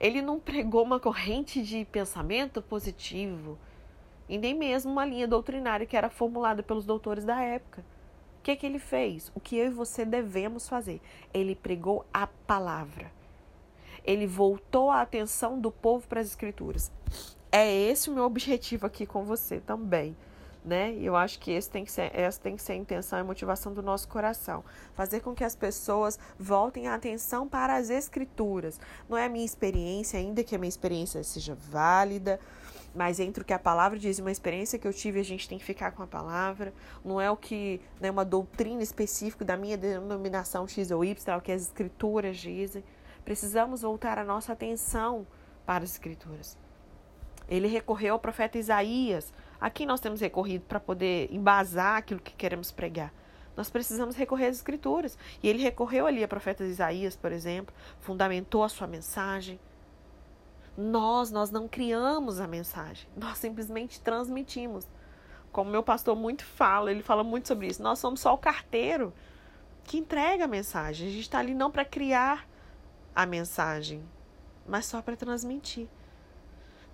Ele 0.00 0.20
não 0.20 0.38
pregou 0.38 0.82
uma 0.82 1.00
corrente 1.00 1.62
de 1.62 1.84
pensamento 1.86 2.60
positivo 2.60 3.58
e 4.28 4.36
nem 4.36 4.54
mesmo 4.54 4.92
uma 4.92 5.04
linha 5.04 5.26
doutrinária 5.26 5.86
que 5.86 5.96
era 5.96 6.10
formulada 6.10 6.62
pelos 6.62 6.84
doutores 6.84 7.24
da 7.24 7.40
época 7.40 7.84
que, 8.48 8.56
que 8.56 8.66
ele 8.66 8.78
fez? 8.78 9.30
O 9.34 9.40
que 9.40 9.56
eu 9.56 9.66
e 9.66 9.70
você 9.70 10.06
devemos 10.06 10.68
fazer? 10.68 11.02
Ele 11.34 11.54
pregou 11.54 12.06
a 12.12 12.26
palavra. 12.26 13.12
Ele 14.02 14.26
voltou 14.26 14.90
a 14.90 15.02
atenção 15.02 15.60
do 15.60 15.70
povo 15.70 16.06
para 16.08 16.20
as 16.20 16.28
escrituras. 16.28 16.90
é 17.52 17.70
esse 17.70 18.08
o 18.08 18.14
meu 18.14 18.24
objetivo 18.24 18.86
aqui 18.86 19.04
com 19.04 19.24
você 19.24 19.60
também. 19.60 20.16
Né? 20.64 20.92
E 20.94 21.06
eu 21.06 21.16
acho 21.16 21.38
que 21.38 21.52
esse 21.52 21.70
tem 21.70 21.84
que 21.84 21.92
ser, 21.92 22.10
essa 22.14 22.40
tem 22.40 22.56
que 22.56 22.62
ser 22.62 22.72
a 22.72 22.76
intenção 22.76 23.18
e 23.18 23.22
motivação 23.22 23.72
do 23.72 23.82
nosso 23.82 24.08
coração. 24.08 24.64
Fazer 24.92 25.20
com 25.20 25.34
que 25.34 25.44
as 25.44 25.54
pessoas 25.54 26.18
voltem 26.38 26.88
a 26.88 26.94
atenção 26.94 27.48
para 27.48 27.76
as 27.76 27.88
escrituras. 27.88 28.78
Não 29.08 29.16
é 29.16 29.26
a 29.26 29.28
minha 29.28 29.46
experiência, 29.46 30.18
ainda 30.18 30.44
que 30.44 30.54
a 30.54 30.58
minha 30.58 30.68
experiência 30.68 31.22
seja 31.22 31.54
válida, 31.54 32.38
mas 32.94 33.20
entre 33.20 33.42
o 33.42 33.44
que 33.44 33.52
a 33.52 33.58
palavra 33.58 33.98
diz 33.98 34.18
e 34.18 34.20
uma 34.20 34.32
experiência 34.32 34.78
que 34.78 34.86
eu 34.86 34.92
tive, 34.92 35.20
a 35.20 35.24
gente 35.24 35.48
tem 35.48 35.58
que 35.58 35.64
ficar 35.64 35.92
com 35.92 36.02
a 36.02 36.06
palavra. 36.06 36.72
Não 37.04 37.20
é 37.20 37.30
o 37.30 37.36
que, 37.36 37.80
né, 38.00 38.10
uma 38.10 38.24
doutrina 38.24 38.82
específica 38.82 39.44
da 39.44 39.56
minha 39.56 39.76
denominação 39.76 40.66
X 40.66 40.90
ou 40.90 41.04
Y, 41.04 41.34
é 41.34 41.36
o 41.36 41.40
que 41.40 41.52
as 41.52 41.62
escrituras 41.62 42.36
dizem. 42.36 42.82
Precisamos 43.24 43.82
voltar 43.82 44.18
a 44.18 44.24
nossa 44.24 44.52
atenção 44.52 45.26
para 45.64 45.84
as 45.84 45.92
escrituras. 45.92 46.58
Ele 47.48 47.68
recorreu 47.68 48.14
ao 48.14 48.18
profeta 48.18 48.58
Isaías. 48.58 49.32
Aqui 49.60 49.84
nós 49.84 50.00
temos 50.00 50.20
recorrido 50.20 50.64
para 50.66 50.78
poder 50.78 51.28
embasar 51.32 51.96
aquilo 51.96 52.20
que 52.20 52.32
queremos 52.32 52.70
pregar. 52.70 53.12
Nós 53.56 53.68
precisamos 53.68 54.14
recorrer 54.14 54.46
às 54.46 54.56
escrituras. 54.56 55.18
E 55.42 55.48
ele 55.48 55.60
recorreu 55.60 56.06
ali 56.06 56.22
a 56.22 56.28
profeta 56.28 56.64
Isaías, 56.64 57.16
por 57.16 57.32
exemplo, 57.32 57.74
fundamentou 57.98 58.62
a 58.62 58.68
sua 58.68 58.86
mensagem. 58.86 59.58
Nós, 60.76 61.32
nós 61.32 61.50
não 61.50 61.66
criamos 61.66 62.38
a 62.38 62.46
mensagem, 62.46 63.08
nós 63.16 63.38
simplesmente 63.38 64.00
transmitimos. 64.00 64.86
Como 65.50 65.72
meu 65.72 65.82
pastor 65.82 66.14
muito 66.14 66.44
fala, 66.44 66.92
ele 66.92 67.02
fala 67.02 67.24
muito 67.24 67.48
sobre 67.48 67.66
isso. 67.66 67.82
Nós 67.82 67.98
somos 67.98 68.20
só 68.20 68.32
o 68.32 68.38
carteiro 68.38 69.12
que 69.82 69.98
entrega 69.98 70.44
a 70.44 70.48
mensagem. 70.48 71.08
A 71.08 71.10
gente 71.10 71.22
está 71.22 71.40
ali 71.40 71.52
não 71.52 71.68
para 71.68 71.84
criar 71.84 72.46
a 73.12 73.26
mensagem, 73.26 74.04
mas 74.68 74.86
só 74.86 75.02
para 75.02 75.16
transmitir. 75.16 75.88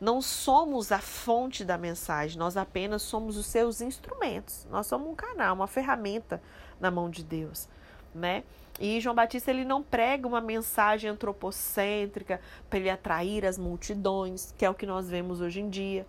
Não 0.04 0.20
somos 0.20 0.92
a 0.92 0.99
fonte 0.99 1.64
da 1.64 1.78
mensagem, 1.78 2.38
nós 2.38 2.58
apenas 2.58 3.00
somos 3.00 3.38
os 3.38 3.46
seus 3.46 3.80
instrumentos. 3.80 4.66
Nós 4.70 4.87
somos 4.87 5.08
um 5.08 5.14
canal, 5.14 5.54
uma 5.54 5.66
ferramenta 5.66 6.42
na 6.78 6.90
mão 6.90 7.08
de 7.08 7.25
Deus, 7.25 7.66
né? 8.14 8.44
E 8.78 9.00
João 9.00 9.14
Batista 9.14 9.50
ele 9.50 9.64
não 9.64 9.82
prega 9.82 10.28
uma 10.28 10.42
mensagem 10.42 11.08
antropocêntrica 11.08 12.38
para 12.68 12.78
ele 12.78 12.90
atrair 12.90 13.46
as 13.46 13.56
multidões, 13.56 14.52
que 14.58 14.66
é 14.66 14.68
o 14.68 14.75
que 14.75 14.84
nós 14.84 15.08
vemos 15.08 15.40
hoje 15.40 15.62
em 15.62 15.70
dia. 15.70 16.06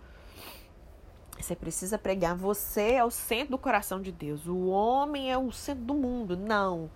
Você 1.40 1.56
precisa 1.56 1.96
pregar 1.96 2.36
você 2.36 2.96
é 2.96 3.04
o 3.04 3.10
centro 3.10 3.52
do 3.52 3.58
coração 3.58 4.02
de 4.02 4.12
Deus. 4.12 4.46
O 4.46 4.66
homem 4.66 5.32
é 5.32 5.38
o 5.38 5.50
centro 5.50 5.84
do 5.84 5.94
mundo. 5.94 6.36
Não. 6.36 6.90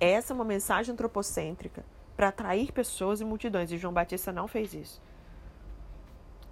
Essa 0.00 0.32
é 0.32 0.34
uma 0.34 0.44
mensagem 0.44 0.92
antropocêntrica 0.92 1.84
para 2.16 2.26
atrair 2.26 2.72
pessoas 2.72 3.20
e 3.20 3.24
multidões. 3.24 3.70
E 3.70 3.78
João 3.78 3.94
Batista 3.94 4.32
não 4.32 4.48
fez 4.48 4.74
isso. 4.74 5.00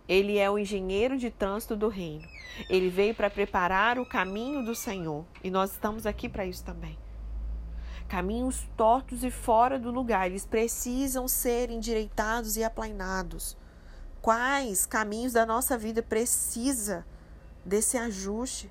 Ele 0.08 0.38
é 0.38 0.50
o 0.50 0.58
engenheiro 0.58 1.18
de 1.18 1.30
trânsito 1.30 1.76
do 1.76 1.88
reino. 1.88 2.26
Ele 2.70 2.88
veio 2.88 3.14
para 3.14 3.28
preparar 3.28 3.98
o 3.98 4.06
caminho 4.06 4.64
do 4.64 4.74
Senhor. 4.74 5.24
E 5.44 5.50
nós 5.50 5.72
estamos 5.72 6.06
aqui 6.06 6.28
para 6.28 6.46
isso 6.46 6.64
também 6.64 6.98
caminhos 8.08 8.66
tortos 8.76 9.22
e 9.22 9.30
fora 9.30 9.78
do 9.78 9.90
lugar, 9.90 10.26
eles 10.26 10.46
precisam 10.46 11.28
ser 11.28 11.70
endireitados 11.70 12.56
e 12.56 12.64
aplainados. 12.64 13.56
Quais 14.22 14.86
caminhos 14.86 15.34
da 15.34 15.44
nossa 15.44 15.76
vida 15.76 16.02
precisa 16.02 17.06
desse 17.64 17.98
ajuste? 17.98 18.70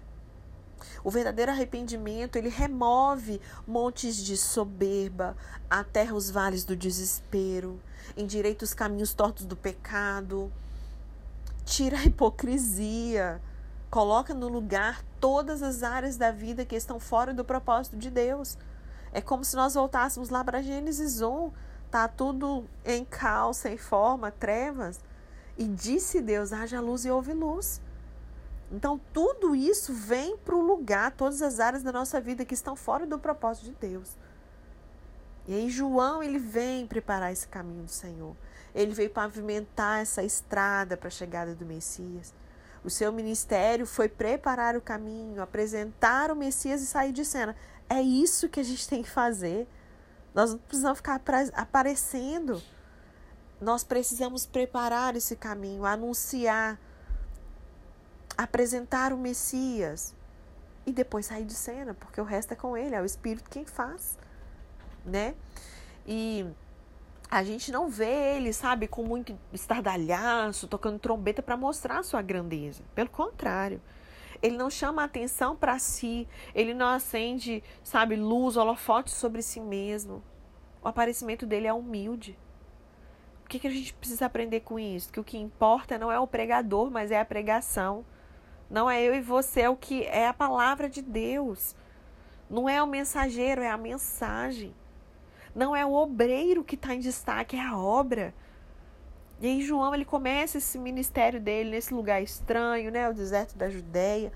O 1.03 1.09
verdadeiro 1.09 1.51
arrependimento, 1.51 2.35
ele 2.35 2.49
remove 2.49 3.39
montes 3.65 4.17
de 4.17 4.35
soberba, 4.35 5.37
aterra 5.69 6.13
os 6.13 6.29
vales 6.29 6.63
do 6.63 6.75
desespero, 6.75 7.79
endireita 8.15 8.65
os 8.65 8.73
caminhos 8.73 9.13
tortos 9.13 9.45
do 9.45 9.55
pecado, 9.55 10.51
tira 11.67 11.97
a 11.97 12.05
hipocrisia, 12.05 13.41
coloca 13.91 14.33
no 14.33 14.47
lugar 14.47 15.03
todas 15.19 15.61
as 15.61 15.83
áreas 15.83 16.15
da 16.15 16.31
vida 16.31 16.63
que 16.63 16.77
estão 16.77 16.97
fora 16.97 17.33
do 17.33 17.43
propósito 17.43 17.97
de 17.97 18.09
Deus. 18.09 18.57
É 19.11 19.19
como 19.19 19.43
se 19.43 19.55
nós 19.57 19.73
voltássemos 19.73 20.29
lá 20.29 20.43
para 20.45 20.61
Gênesis 20.61 21.21
1, 21.21 21.51
tá 21.91 22.07
tudo 22.07 22.65
em 22.85 23.03
caos, 23.03 23.57
sem 23.57 23.77
forma, 23.77 24.31
trevas, 24.31 24.99
e 25.57 25.67
disse 25.67 26.21
Deus: 26.21 26.53
haja 26.53 26.79
luz 26.79 27.03
e 27.03 27.11
houve 27.11 27.33
luz. 27.33 27.81
Então, 28.71 28.99
tudo 29.13 29.53
isso 29.53 29.93
vem 29.93 30.37
para 30.37 30.55
o 30.55 30.61
lugar, 30.61 31.11
todas 31.11 31.41
as 31.41 31.59
áreas 31.59 31.83
da 31.83 31.91
nossa 31.91 32.19
vida 32.19 32.45
que 32.45 32.53
estão 32.53 32.75
fora 32.75 33.05
do 33.05 33.19
propósito 33.19 33.65
de 33.65 33.71
Deus. 33.89 34.15
E 35.47 35.53
aí, 35.53 35.69
João, 35.69 36.23
ele 36.23 36.39
vem 36.39 36.87
preparar 36.87 37.31
esse 37.31 37.47
caminho 37.47 37.83
do 37.83 37.91
Senhor. 37.91 38.35
Ele 38.73 38.93
veio 38.93 39.09
pavimentar 39.09 40.01
essa 40.01 40.23
estrada 40.23 40.95
para 40.95 41.07
a 41.07 41.11
chegada 41.11 41.55
do 41.55 41.65
Messias. 41.65 42.33
O 42.83 42.89
seu 42.89 43.11
ministério 43.11 43.85
foi 43.85 44.07
preparar 44.07 44.75
o 44.75 44.81
caminho, 44.81 45.41
apresentar 45.41 46.31
o 46.31 46.35
Messias 46.35 46.81
e 46.81 46.85
sair 46.85 47.11
de 47.11 47.25
cena. 47.25 47.55
É 47.89 48.01
isso 48.01 48.49
que 48.49 48.59
a 48.59 48.63
gente 48.63 48.87
tem 48.87 49.01
que 49.01 49.09
fazer. 49.09 49.67
Nós 50.33 50.51
não 50.51 50.59
precisamos 50.59 50.99
ficar 50.99 51.21
aparecendo. 51.53 52.61
Nós 53.59 53.83
precisamos 53.83 54.45
preparar 54.45 55.15
esse 55.15 55.35
caminho, 55.35 55.83
anunciar, 55.83 56.79
apresentar 58.37 59.11
o 59.11 59.17
Messias 59.17 60.13
e 60.85 60.93
depois 60.93 61.25
sair 61.25 61.43
de 61.43 61.55
cena, 61.55 61.93
porque 61.93 62.21
o 62.21 62.23
resto 62.23 62.53
é 62.53 62.55
com 62.55 62.77
ele, 62.77 62.95
é 62.95 63.01
o 63.01 63.05
Espírito 63.05 63.49
quem 63.49 63.65
faz, 63.65 64.17
né? 65.03 65.33
E 66.05 66.45
a 67.29 67.43
gente 67.43 67.71
não 67.71 67.89
vê 67.89 68.35
ele, 68.35 68.53
sabe, 68.53 68.87
com 68.87 69.03
muito 69.03 69.37
estardalhaço, 69.51 70.67
tocando 70.67 70.99
trombeta 70.99 71.41
para 71.41 71.57
mostrar 71.57 71.99
a 71.99 72.03
sua 72.03 72.21
grandeza. 72.21 72.83
Pelo 72.95 73.09
contrário, 73.09 73.81
ele 74.41 74.55
não 74.55 74.69
chama 74.69 75.03
atenção 75.03 75.55
para 75.55 75.77
si, 75.77 76.27
ele 76.55 76.73
não 76.73 76.87
acende, 76.87 77.61
sabe, 77.83 78.15
luz, 78.15 78.55
holofote 78.55 79.11
sobre 79.11 79.41
si 79.41 79.59
mesmo. 79.59 80.23
O 80.81 80.87
aparecimento 80.87 81.45
dele 81.45 81.67
é 81.67 81.73
humilde. 81.73 82.37
O 83.43 83.49
que, 83.49 83.59
que 83.59 83.67
a 83.67 83.71
gente 83.71 83.93
precisa 83.93 84.25
aprender 84.25 84.61
com 84.61 84.79
isso? 84.79 85.11
Que 85.11 85.19
o 85.19 85.23
que 85.23 85.37
importa 85.37 85.97
não 85.97 86.11
é 86.11 86.19
o 86.19 86.27
pregador, 86.27 86.89
mas 86.89 87.11
é 87.11 87.19
a 87.19 87.25
pregação. 87.25 88.05
Não 88.69 88.89
é 88.89 89.01
eu 89.01 89.15
e 89.15 89.21
você, 89.21 89.61
é 89.61 89.69
o 89.69 89.75
que 89.75 90.03
é 90.03 90.27
a 90.27 90.33
palavra 90.33 90.89
de 90.89 91.01
Deus. 91.01 91.75
Não 92.49 92.69
é 92.69 92.81
o 92.81 92.87
mensageiro, 92.87 93.61
é 93.61 93.69
a 93.69 93.77
mensagem. 93.77 94.73
Não 95.57 95.75
é 95.75 95.83
o 95.83 95.91
obreiro 95.91 96.63
que 96.63 96.75
está 96.75 96.93
em 96.93 96.99
destaque, 96.99 97.55
é 97.55 97.65
a 97.65 97.75
obra. 97.75 98.31
E 99.41 99.47
aí 99.47 99.63
João 99.63 99.91
ele 99.95 100.05
começa 100.05 100.59
esse 100.59 100.77
ministério 100.77 101.41
dele 101.41 101.71
nesse 101.71 101.91
lugar 101.95 102.21
estranho, 102.21 102.91
né, 102.91 103.09
o 103.09 103.13
deserto 103.13 103.57
da 103.57 103.67
Judéia, 103.67 104.31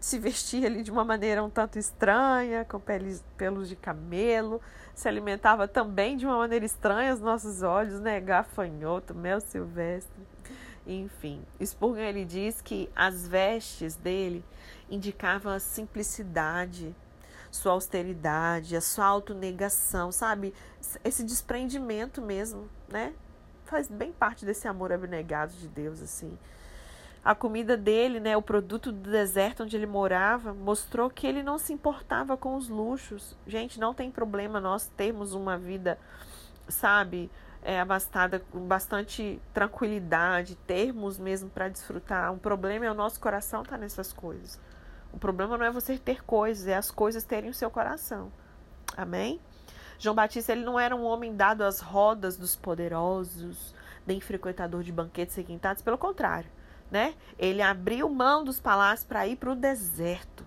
se 0.00 0.18
vestia 0.18 0.66
ali 0.66 0.82
de 0.82 0.90
uma 0.90 1.04
maneira 1.04 1.44
um 1.44 1.50
tanto 1.50 1.78
estranha, 1.78 2.64
com 2.64 2.80
peles, 2.80 3.22
pelos 3.36 3.68
de 3.68 3.76
camelo, 3.76 4.58
se 4.94 5.06
alimentava 5.06 5.68
também 5.68 6.16
de 6.16 6.24
uma 6.24 6.38
maneira 6.38 6.64
estranha 6.64 7.10
aos 7.10 7.20
nossos 7.20 7.62
olhos, 7.62 8.00
né, 8.00 8.18
gafanhoto, 8.18 9.14
mel 9.14 9.42
silvestre. 9.42 10.26
Enfim, 10.86 11.42
Spurgeon 11.62 12.02
ele 12.02 12.24
diz 12.24 12.62
que 12.62 12.88
as 12.96 13.28
vestes 13.28 13.94
dele 13.94 14.42
indicavam 14.88 15.52
a 15.52 15.58
simplicidade, 15.58 16.96
sua 17.56 17.72
austeridade, 17.72 18.76
a 18.76 18.80
sua 18.80 19.06
autonegação, 19.06 20.12
sabe? 20.12 20.54
Esse 21.04 21.24
desprendimento 21.24 22.22
mesmo, 22.22 22.68
né? 22.88 23.12
faz 23.66 23.88
bem 23.88 24.12
parte 24.12 24.46
desse 24.46 24.66
amor 24.66 24.92
abnegado 24.92 25.52
de 25.52 25.68
Deus, 25.68 26.00
assim. 26.00 26.38
A 27.24 27.34
comida 27.34 27.76
dele, 27.76 28.20
né, 28.20 28.36
o 28.36 28.42
produto 28.42 28.92
do 28.92 29.10
deserto 29.10 29.64
onde 29.64 29.76
ele 29.76 29.86
morava, 29.86 30.54
mostrou 30.54 31.10
que 31.10 31.26
ele 31.26 31.42
não 31.42 31.58
se 31.58 31.72
importava 31.72 32.36
com 32.36 32.54
os 32.54 32.68
luxos. 32.68 33.36
Gente, 33.46 33.80
não 33.80 33.92
tem 33.92 34.10
problema 34.12 34.60
nós 34.60 34.86
termos 34.96 35.32
uma 35.32 35.58
vida, 35.58 35.98
sabe, 36.68 37.28
é, 37.62 37.80
abastada 37.80 38.38
com 38.38 38.60
bastante 38.60 39.42
tranquilidade, 39.52 40.54
termos 40.68 41.18
mesmo 41.18 41.50
para 41.50 41.68
desfrutar. 41.68 42.32
O 42.32 42.38
problema 42.38 42.86
é 42.86 42.90
o 42.90 42.94
nosso 42.94 43.18
coração 43.18 43.62
estar 43.62 43.74
tá 43.74 43.78
nessas 43.78 44.12
coisas. 44.12 44.60
O 45.16 45.18
problema 45.18 45.56
não 45.56 45.64
é 45.64 45.70
você 45.70 45.96
ter 45.96 46.22
coisas, 46.22 46.66
é 46.66 46.76
as 46.76 46.90
coisas 46.90 47.24
terem 47.24 47.48
o 47.48 47.54
seu 47.54 47.70
coração. 47.70 48.30
Amém? 48.94 49.40
João 49.98 50.14
Batista 50.14 50.52
ele 50.52 50.62
não 50.62 50.78
era 50.78 50.94
um 50.94 51.04
homem 51.04 51.34
dado 51.34 51.62
às 51.64 51.80
rodas 51.80 52.36
dos 52.36 52.54
poderosos, 52.54 53.74
nem 54.06 54.20
frequentador 54.20 54.82
de 54.82 54.92
banquetes 54.92 55.34
requintados, 55.34 55.82
pelo 55.82 55.96
contrário, 55.96 56.50
né? 56.90 57.14
Ele 57.38 57.62
abriu 57.62 58.10
mão 58.10 58.44
dos 58.44 58.60
palácios 58.60 59.08
para 59.08 59.26
ir 59.26 59.36
para 59.36 59.52
o 59.52 59.56
deserto. 59.56 60.44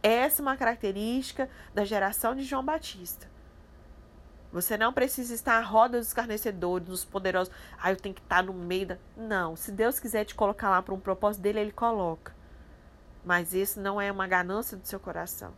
Essa 0.00 0.40
é 0.40 0.44
uma 0.44 0.56
característica 0.56 1.50
da 1.74 1.84
geração 1.84 2.36
de 2.36 2.44
João 2.44 2.64
Batista. 2.64 3.28
Você 4.52 4.78
não 4.78 4.92
precisa 4.92 5.34
estar 5.34 5.58
à 5.58 5.62
roda 5.62 5.98
dos 5.98 6.06
escarnecedores, 6.06 6.86
dos 6.86 7.04
poderosos. 7.04 7.52
Ah, 7.76 7.90
eu 7.90 7.96
tenho 7.96 8.14
que 8.14 8.20
estar 8.20 8.44
no 8.44 8.52
meio 8.52 8.86
da. 8.86 8.98
Não. 9.16 9.56
Se 9.56 9.72
Deus 9.72 9.98
quiser 9.98 10.24
te 10.24 10.36
colocar 10.36 10.70
lá 10.70 10.80
para 10.80 10.94
um 10.94 11.00
propósito 11.00 11.42
dele, 11.42 11.58
ele 11.58 11.72
coloca. 11.72 12.35
Mas 13.26 13.52
isso 13.52 13.80
não 13.80 14.00
é 14.00 14.12
uma 14.12 14.28
ganância 14.28 14.76
do 14.76 14.86
seu 14.86 15.00
coração. 15.00 15.52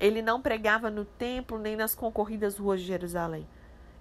Ele 0.00 0.20
não 0.20 0.42
pregava 0.42 0.90
no 0.90 1.04
templo 1.04 1.60
nem 1.60 1.76
nas 1.76 1.94
concorridas 1.94 2.58
ruas 2.58 2.80
de 2.80 2.88
Jerusalém. 2.88 3.46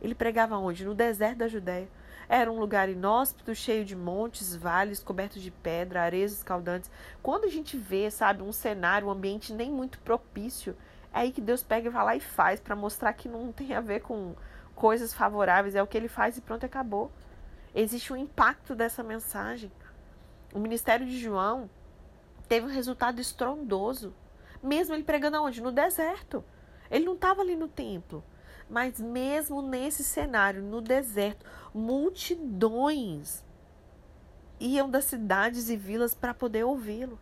Ele 0.01 0.15
pregava 0.15 0.57
onde? 0.57 0.83
No 0.83 0.95
deserto 0.95 1.37
da 1.37 1.47
Judéia. 1.47 1.87
Era 2.27 2.51
um 2.51 2.59
lugar 2.59 2.89
inóspito, 2.89 3.53
cheio 3.53 3.85
de 3.85 3.95
montes, 3.95 4.55
vales, 4.55 5.03
cobertos 5.03 5.43
de 5.43 5.51
pedra, 5.51 6.01
areias 6.01 6.31
escaldantes. 6.31 6.89
Quando 7.21 7.45
a 7.45 7.49
gente 7.49 7.77
vê, 7.77 8.09
sabe, 8.09 8.41
um 8.41 8.51
cenário, 8.51 9.07
um 9.07 9.11
ambiente 9.11 9.53
nem 9.53 9.71
muito 9.71 9.99
propício, 9.99 10.75
é 11.13 11.19
aí 11.19 11.31
que 11.31 11.41
Deus 11.41 11.61
pega 11.61 11.87
e 11.87 11.91
vai 11.91 12.03
lá 12.03 12.15
e 12.15 12.19
faz 12.19 12.59
para 12.59 12.75
mostrar 12.75 13.13
que 13.13 13.29
não 13.29 13.51
tem 13.51 13.75
a 13.75 13.81
ver 13.81 13.99
com 13.99 14.33
coisas 14.73 15.13
favoráveis, 15.13 15.75
é 15.75 15.83
o 15.83 15.87
que 15.87 15.97
ele 15.97 16.07
faz 16.07 16.35
e 16.35 16.41
pronto, 16.41 16.65
acabou. 16.65 17.11
Existe 17.75 18.11
um 18.11 18.17
impacto 18.17 18.73
dessa 18.73 19.03
mensagem. 19.03 19.71
O 20.51 20.57
ministério 20.57 21.05
de 21.05 21.19
João 21.19 21.69
teve 22.49 22.65
um 22.65 22.69
resultado 22.69 23.21
estrondoso, 23.21 24.13
mesmo 24.61 24.95
ele 24.95 25.03
pregando 25.03 25.37
aonde? 25.37 25.61
No 25.61 25.71
deserto. 25.71 26.43
Ele 26.89 27.05
não 27.05 27.13
estava 27.13 27.41
ali 27.41 27.55
no 27.55 27.67
templo. 27.67 28.23
Mas 28.67 28.99
mesmo 28.99 29.61
nesse 29.61 30.03
cenário, 30.03 30.61
no 30.61 30.81
deserto, 30.81 31.45
multidões 31.73 33.43
iam 34.59 34.89
das 34.89 35.05
cidades 35.05 35.69
e 35.69 35.77
vilas 35.77 36.13
para 36.13 36.33
poder 36.33 36.63
ouvi-lo. 36.65 37.19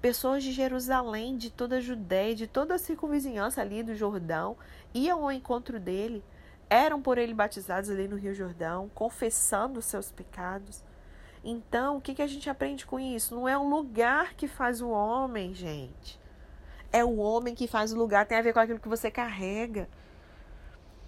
Pessoas 0.00 0.42
de 0.42 0.52
Jerusalém, 0.52 1.36
de 1.36 1.50
toda 1.50 1.76
a 1.76 1.80
Judéia, 1.80 2.34
de 2.34 2.46
toda 2.46 2.74
a 2.74 2.78
circunvizinhança 2.78 3.60
ali 3.60 3.82
do 3.82 3.94
Jordão, 3.94 4.56
iam 4.92 5.22
ao 5.22 5.32
encontro 5.32 5.80
dele, 5.80 6.22
eram 6.68 7.00
por 7.00 7.16
ele 7.16 7.32
batizados 7.32 7.88
ali 7.88 8.08
no 8.08 8.16
Rio 8.16 8.34
Jordão, 8.34 8.90
confessando 8.94 9.78
os 9.78 9.86
seus 9.86 10.10
pecados. 10.10 10.82
Então, 11.44 11.98
o 11.98 12.00
que, 12.00 12.14
que 12.14 12.22
a 12.22 12.26
gente 12.26 12.48
aprende 12.48 12.86
com 12.86 12.98
isso? 12.98 13.34
Não 13.34 13.46
é 13.46 13.58
um 13.58 13.68
lugar 13.68 14.32
que 14.32 14.48
faz 14.48 14.80
o 14.80 14.88
homem, 14.88 15.54
gente. 15.54 16.18
É 16.90 17.04
o 17.04 17.18
homem 17.18 17.54
que 17.54 17.68
faz 17.68 17.92
o 17.92 17.98
lugar, 17.98 18.24
tem 18.24 18.38
a 18.38 18.42
ver 18.42 18.54
com 18.54 18.60
aquilo 18.60 18.80
que 18.80 18.88
você 18.88 19.10
carrega. 19.10 19.86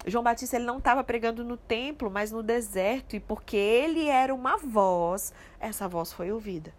João 0.07 0.23
Batista 0.23 0.57
ele 0.57 0.67
não 0.67 0.77
estava 0.77 1.03
pregando 1.03 1.43
no 1.43 1.57
templo, 1.57 2.11
mas 2.11 2.31
no 2.31 2.43
deserto, 2.43 3.17
e 3.17 3.21
porque 3.21 3.57
ele 3.57 4.09
era 4.09 4.35
uma 4.35 4.59
voz, 4.59 5.33
essa 5.59 5.89
voz 5.89 6.13
foi 6.13 6.31
ouvida. 6.31 6.75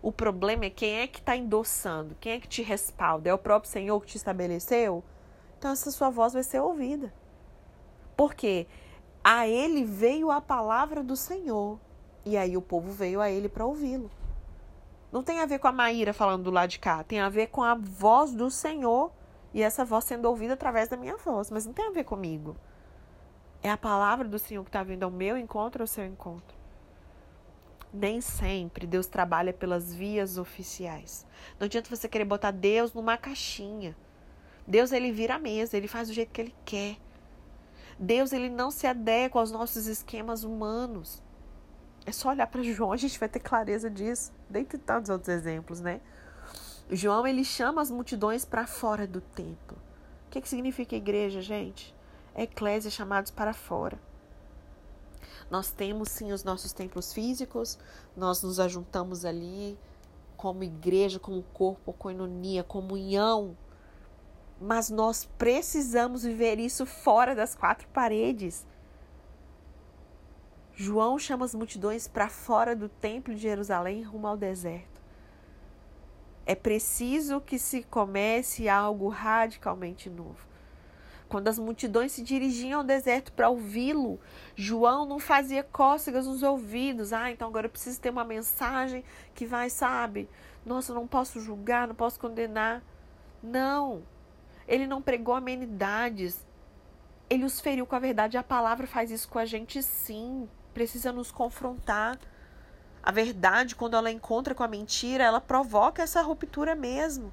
O 0.00 0.12
problema 0.12 0.66
é 0.66 0.70
quem 0.70 1.00
é 1.00 1.06
que 1.06 1.18
está 1.18 1.36
endossando, 1.36 2.16
quem 2.20 2.32
é 2.32 2.40
que 2.40 2.46
te 2.46 2.62
respalda? 2.62 3.28
É 3.28 3.34
o 3.34 3.38
próprio 3.38 3.72
Senhor 3.72 4.00
que 4.00 4.06
te 4.06 4.16
estabeleceu? 4.16 5.02
Então 5.58 5.72
essa 5.72 5.90
sua 5.90 6.10
voz 6.10 6.34
vai 6.34 6.42
ser 6.42 6.60
ouvida. 6.60 7.12
Porque 8.16 8.66
a 9.24 9.48
ele 9.48 9.82
veio 9.82 10.30
a 10.30 10.40
palavra 10.40 11.02
do 11.02 11.16
Senhor, 11.16 11.80
e 12.24 12.36
aí 12.36 12.56
o 12.56 12.62
povo 12.62 12.90
veio 12.90 13.20
a 13.20 13.30
ele 13.30 13.48
para 13.48 13.66
ouvi-lo. 13.66 14.10
Não 15.12 15.22
tem 15.22 15.40
a 15.40 15.46
ver 15.46 15.58
com 15.58 15.68
a 15.68 15.72
Maíra 15.72 16.12
falando 16.12 16.44
do 16.44 16.50
lado 16.50 16.70
de 16.70 16.78
cá, 16.78 17.04
tem 17.04 17.20
a 17.20 17.28
ver 17.28 17.48
com 17.48 17.62
a 17.62 17.74
voz 17.74 18.32
do 18.32 18.50
Senhor 18.50 19.12
e 19.52 19.62
essa 19.62 19.84
voz 19.84 20.04
sendo 20.04 20.24
ouvida 20.26 20.54
através 20.54 20.88
da 20.88 20.96
minha 20.96 21.16
voz, 21.16 21.50
mas 21.50 21.64
não 21.64 21.72
tem 21.72 21.86
a 21.86 21.92
ver 21.92 22.04
comigo. 22.04 22.56
É 23.62 23.70
a 23.70 23.76
palavra 23.76 24.26
do 24.26 24.38
Senhor 24.38 24.62
que 24.64 24.68
está 24.68 24.82
vindo 24.82 25.04
ao 25.04 25.10
meu 25.10 25.38
encontro 25.38 25.82
ou 25.82 25.84
ao 25.84 25.86
seu 25.86 26.04
encontro. 26.04 26.54
Nem 27.92 28.20
sempre 28.20 28.88
Deus 28.88 29.06
trabalha 29.06 29.52
pelas 29.52 29.94
vias 29.94 30.36
oficiais. 30.36 31.24
Não 31.60 31.66
adianta 31.66 31.94
você 31.94 32.08
querer 32.08 32.24
botar 32.24 32.50
Deus 32.50 32.92
numa 32.92 33.16
caixinha. 33.16 33.96
Deus 34.66 34.90
ele 34.90 35.12
vira 35.12 35.36
a 35.36 35.38
mesa, 35.38 35.76
ele 35.76 35.86
faz 35.86 36.08
do 36.08 36.14
jeito 36.14 36.32
que 36.32 36.40
ele 36.40 36.54
quer. 36.64 36.96
Deus 37.96 38.32
ele 38.32 38.50
não 38.50 38.70
se 38.72 38.86
adequa 38.86 39.38
aos 39.38 39.52
nossos 39.52 39.86
esquemas 39.86 40.42
humanos. 40.42 41.22
É 42.06 42.12
só 42.12 42.28
olhar 42.30 42.46
para 42.46 42.62
João, 42.62 42.92
a 42.92 42.96
gente 42.96 43.18
vai 43.18 43.28
ter 43.28 43.40
clareza 43.40 43.90
disso, 43.90 44.32
dentre 44.48 44.76
tantos 44.78 45.10
outros 45.10 45.28
exemplos, 45.28 45.80
né? 45.80 46.00
João 46.90 47.26
ele 47.26 47.44
chama 47.44 47.80
as 47.80 47.90
multidões 47.90 48.44
para 48.44 48.66
fora 48.66 49.06
do 49.06 49.20
templo. 49.20 49.78
O 50.26 50.30
que, 50.30 50.40
que 50.40 50.48
significa 50.48 50.94
igreja, 50.94 51.40
gente? 51.40 51.94
Eclésia 52.34 52.90
chamados 52.90 53.30
para 53.30 53.54
fora. 53.54 53.98
Nós 55.50 55.70
temos 55.70 56.10
sim 56.10 56.32
os 56.32 56.44
nossos 56.44 56.72
templos 56.72 57.12
físicos, 57.12 57.78
nós 58.16 58.42
nos 58.42 58.58
ajuntamos 58.58 59.24
ali 59.24 59.78
como 60.36 60.64
igreja, 60.64 61.18
como 61.18 61.42
corpo, 61.54 61.92
coinonia, 61.92 62.62
comunhão. 62.62 63.56
Mas 64.60 64.90
nós 64.90 65.24
precisamos 65.38 66.22
viver 66.22 66.58
isso 66.58 66.84
fora 66.84 67.34
das 67.34 67.54
quatro 67.54 67.88
paredes. 67.88 68.66
João 70.76 71.18
chama 71.18 71.44
as 71.44 71.54
multidões 71.54 72.08
para 72.08 72.28
fora 72.28 72.74
do 72.74 72.88
templo 72.88 73.32
de 73.32 73.40
Jerusalém 73.40 74.02
rumo 74.02 74.26
ao 74.26 74.36
deserto. 74.36 75.00
É 76.44 76.54
preciso 76.54 77.40
que 77.40 77.58
se 77.58 77.84
comece 77.84 78.68
algo 78.68 79.08
radicalmente 79.08 80.10
novo. 80.10 80.54
Quando 81.28 81.48
as 81.48 81.58
multidões 81.58 82.12
se 82.12 82.22
dirigiam 82.22 82.80
ao 82.80 82.86
deserto 82.86 83.32
para 83.32 83.48
ouvi-lo, 83.48 84.20
João 84.54 85.06
não 85.06 85.18
fazia 85.18 85.62
cócegas 85.62 86.26
nos 86.26 86.42
ouvidos. 86.42 87.12
Ah, 87.12 87.30
então 87.30 87.48
agora 87.48 87.66
eu 87.66 87.70
preciso 87.70 88.00
ter 88.00 88.10
uma 88.10 88.24
mensagem 88.24 89.02
que 89.34 89.46
vai, 89.46 89.70
sabe? 89.70 90.28
Nossa, 90.66 90.92
eu 90.92 90.96
não 90.96 91.06
posso 91.06 91.40
julgar, 91.40 91.88
não 91.88 91.94
posso 91.94 92.20
condenar. 92.20 92.82
Não. 93.42 94.02
Ele 94.66 94.86
não 94.86 95.00
pregou 95.00 95.34
amenidades. 95.34 96.44
Ele 97.30 97.44
os 97.44 97.60
feriu 97.60 97.86
com 97.86 97.96
a 97.96 98.00
verdade. 98.00 98.36
A 98.36 98.42
palavra 98.42 98.86
faz 98.86 99.10
isso 99.10 99.28
com 99.28 99.38
a 99.38 99.44
gente, 99.44 99.82
sim. 99.82 100.48
Precisa 100.74 101.12
nos 101.12 101.30
confrontar. 101.30 102.18
A 103.02 103.12
verdade, 103.12 103.76
quando 103.76 103.96
ela 103.96 104.10
encontra 104.10 104.54
com 104.54 104.62
a 104.62 104.68
mentira, 104.68 105.24
ela 105.24 105.40
provoca 105.40 106.02
essa 106.02 106.20
ruptura 106.20 106.74
mesmo. 106.74 107.32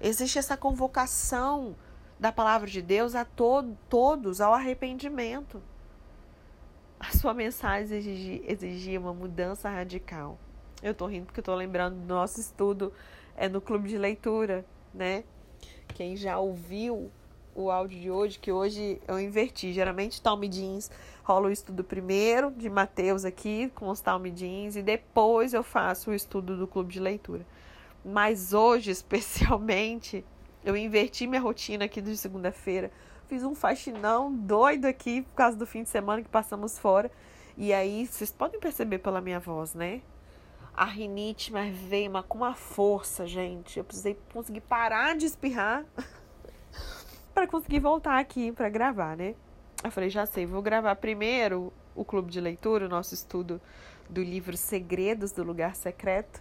Existe 0.00 0.38
essa 0.38 0.56
convocação 0.56 1.76
da 2.18 2.32
palavra 2.32 2.68
de 2.68 2.82
Deus 2.82 3.14
a 3.14 3.24
to 3.24 3.76
todos 3.88 4.40
ao 4.40 4.52
arrependimento. 4.52 5.62
A 6.98 7.10
sua 7.16 7.32
mensagem 7.34 7.96
exigia, 7.96 8.42
exigia 8.50 9.00
uma 9.00 9.14
mudança 9.14 9.68
radical. 9.68 10.38
Eu 10.82 10.94
tô 10.94 11.06
rindo 11.06 11.26
porque 11.26 11.40
eu 11.40 11.44
tô 11.44 11.54
lembrando 11.54 11.96
do 11.96 12.06
nosso 12.06 12.40
estudo 12.40 12.92
é, 13.36 13.48
no 13.48 13.60
clube 13.60 13.88
de 13.88 13.98
leitura, 13.98 14.64
né? 14.92 15.24
Quem 15.94 16.16
já 16.16 16.38
ouviu 16.38 17.10
o 17.54 17.70
áudio 17.70 18.00
de 18.00 18.10
hoje, 18.10 18.38
que 18.38 18.50
hoje 18.50 19.00
eu 19.06 19.20
inverti. 19.20 19.72
Geralmente, 19.72 20.22
Talmidins 20.22 20.90
rola 21.22 21.48
o 21.48 21.52
estudo 21.52 21.84
primeiro 21.84 22.50
de 22.50 22.68
Mateus 22.68 23.24
aqui, 23.24 23.70
com 23.74 23.88
os 23.88 24.00
Talmidins, 24.00 24.76
e 24.76 24.82
depois 24.82 25.54
eu 25.54 25.62
faço 25.62 26.10
o 26.10 26.14
estudo 26.14 26.56
do 26.56 26.66
clube 26.66 26.92
de 26.92 27.00
leitura. 27.00 27.46
Mas 28.04 28.52
hoje, 28.52 28.90
especialmente, 28.92 30.24
eu 30.64 30.76
inverti 30.76 31.26
minha 31.26 31.40
rotina 31.40 31.84
aqui 31.84 32.00
de 32.00 32.16
segunda-feira. 32.16 32.90
Fiz 33.26 33.44
um 33.44 33.54
faxinão 33.54 34.32
doido 34.32 34.86
aqui 34.86 35.22
por 35.22 35.34
causa 35.34 35.56
do 35.56 35.66
fim 35.66 35.82
de 35.82 35.88
semana 35.88 36.22
que 36.22 36.28
passamos 36.28 36.78
fora. 36.78 37.10
E 37.56 37.72
aí, 37.72 38.06
vocês 38.06 38.32
podem 38.32 38.58
perceber 38.58 38.98
pela 38.98 39.20
minha 39.20 39.38
voz, 39.38 39.74
né? 39.74 40.02
A 40.74 40.86
rinite 40.86 41.52
mas 41.52 41.76
veio 41.76 42.10
uma, 42.10 42.22
com 42.22 42.38
uma 42.38 42.54
força, 42.54 43.26
gente. 43.26 43.78
Eu 43.78 43.84
precisei 43.84 44.18
conseguir 44.32 44.62
parar 44.62 45.16
de 45.16 45.26
espirrar. 45.26 45.84
para 47.32 47.46
conseguir 47.46 47.80
voltar 47.80 48.18
aqui 48.18 48.52
para 48.52 48.68
gravar, 48.68 49.16
né? 49.16 49.34
Eu 49.84 49.90
falei, 49.90 50.08
já 50.08 50.24
sei, 50.24 50.46
vou 50.46 50.62
gravar 50.62 50.94
primeiro 50.94 51.72
o 51.94 52.04
clube 52.04 52.30
de 52.30 52.40
leitura, 52.40 52.86
o 52.86 52.88
nosso 52.88 53.14
estudo 53.14 53.60
do 54.08 54.22
livro 54.22 54.56
Segredos 54.56 55.32
do 55.32 55.42
Lugar 55.42 55.74
Secreto, 55.74 56.40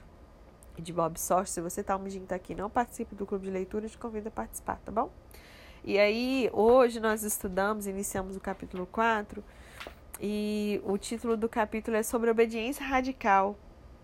de 0.78 0.94
Bob 0.94 1.20
Sorge. 1.20 1.50
Se 1.50 1.60
você 1.60 1.84
tá 1.84 1.98
um 1.98 2.26
tá 2.28 2.36
aqui 2.36 2.54
não 2.54 2.70
participe 2.70 3.16
do 3.16 3.26
clube 3.26 3.46
de 3.46 3.52
leitura, 3.52 3.86
eu 3.86 3.90
te 3.90 3.98
convido 3.98 4.28
a 4.28 4.32
participar, 4.32 4.80
tá 4.86 4.92
bom? 4.92 5.10
E 5.84 5.98
aí, 5.98 6.52
hoje 6.54 7.00
nós 7.00 7.24
estudamos, 7.24 7.88
iniciamos 7.88 8.36
o 8.36 8.40
capítulo 8.40 8.86
4, 8.86 9.44
e 10.22 10.80
o 10.84 10.96
título 10.96 11.36
do 11.36 11.50
capítulo 11.50 11.98
é 11.98 12.04
sobre 12.04 12.30
obediência 12.30 12.86
radical. 12.86 13.58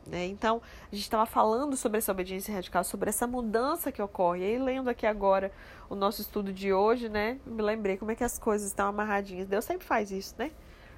Né? 0.08 0.26
Então, 0.26 0.62
a 0.91 0.95
gente 0.95 1.04
estava 1.04 1.28
falando 1.28 1.78
sobre 1.78 2.00
essa 2.00 2.12
obediência 2.12 2.52
radical, 2.52 2.84
sobre 2.84 3.10
essa 3.10 3.28
mudança 3.28 3.91
que 3.91 4.02
ocorre. 4.02 4.41
E 4.41 4.45
aí, 4.45 4.58
lendo 4.58 4.89
aqui 4.89 5.06
agora 5.06 5.52
o 5.89 5.95
nosso 5.95 6.21
estudo 6.21 6.52
de 6.52 6.73
hoje, 6.73 7.10
né? 7.10 7.39
Me 7.45 7.62
lembrei 7.62 7.97
como 7.97 8.12
é 8.12 8.15
que 8.15 8.23
as 8.23 8.38
coisas 8.38 8.67
estão 8.67 8.88
amarradinhas. 8.88 9.47
Deus 9.47 9.65
sempre 9.65 9.86
faz 9.86 10.12
isso, 10.12 10.36
né? 10.38 10.52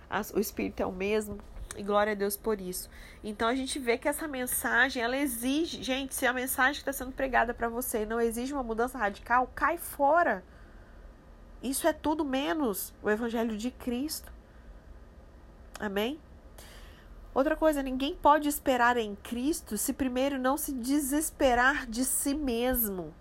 As, 0.10 0.32
o 0.32 0.40
Espírito 0.40 0.82
é 0.82 0.86
o 0.86 0.92
mesmo. 0.92 1.38
E 1.78 1.84
glória 1.84 2.14
a 2.14 2.16
Deus 2.16 2.36
por 2.36 2.60
isso. 2.60 2.90
Então 3.24 3.48
a 3.48 3.56
gente 3.56 3.78
vê 3.78 3.98
que 3.98 4.08
essa 4.08 4.28
mensagem, 4.28 5.02
ela 5.02 5.16
exige, 5.16 5.84
gente, 5.84 6.16
se 6.16 6.26
a 6.26 6.34
mensagem 6.34 6.82
que 6.84 6.90
está 6.90 6.92
sendo 6.92 7.14
pregada 7.14 7.54
para 7.54 7.70
você 7.70 8.06
não 8.06 8.20
exige 8.20 8.52
uma 8.52 8.64
mudança 8.64 8.98
radical, 8.98 9.50
cai 9.54 9.78
fora. 9.78 10.44
Isso 11.62 11.88
é 11.88 11.94
tudo 11.94 12.26
menos 12.26 12.94
o 13.04 13.10
Evangelho 13.10 13.56
de 13.56 13.70
Cristo. 13.70 14.32
Amém? 15.80 16.20
Outra 17.34 17.56
coisa, 17.56 17.84
ninguém 17.84 18.16
pode 18.16 18.50
esperar 18.50 18.98
em 18.98 19.16
Cristo 19.16 19.78
se 19.78 19.94
primeiro 19.94 20.40
não 20.40 20.58
se 20.58 20.74
desesperar 20.74 21.86
de 21.86 22.04
si 22.04 22.34
mesmo. 22.34 23.14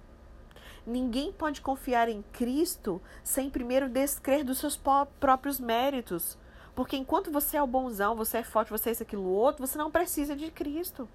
Ninguém 0.88 1.30
pode 1.30 1.60
confiar 1.60 2.08
em 2.08 2.22
Cristo 2.32 2.98
sem 3.22 3.50
primeiro 3.50 3.90
descrer 3.90 4.42
dos 4.42 4.56
seus 4.56 4.74
próprios 5.20 5.60
méritos. 5.60 6.38
Porque 6.74 6.96
enquanto 6.96 7.30
você 7.30 7.58
é 7.58 7.62
o 7.62 7.66
bonzão, 7.66 8.16
você 8.16 8.38
é 8.38 8.42
forte, 8.42 8.70
você 8.70 8.88
é 8.88 8.92
isso, 8.92 9.02
aquilo, 9.02 9.28
outro, 9.28 9.66
você 9.66 9.76
não 9.76 9.90
precisa 9.90 10.34
de 10.34 10.50
Cristo. 10.50 11.06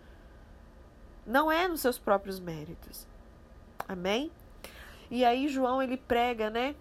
Não 1.25 1.51
é 1.51 1.67
nos 1.67 1.81
seus 1.81 1.97
próprios 1.97 2.39
méritos. 2.39 3.07
Amém? 3.87 4.31
E 5.09 5.25
aí 5.25 5.47
João 5.47 5.81
ele 5.81 5.97
prega, 5.97 6.51
né? 6.51 6.75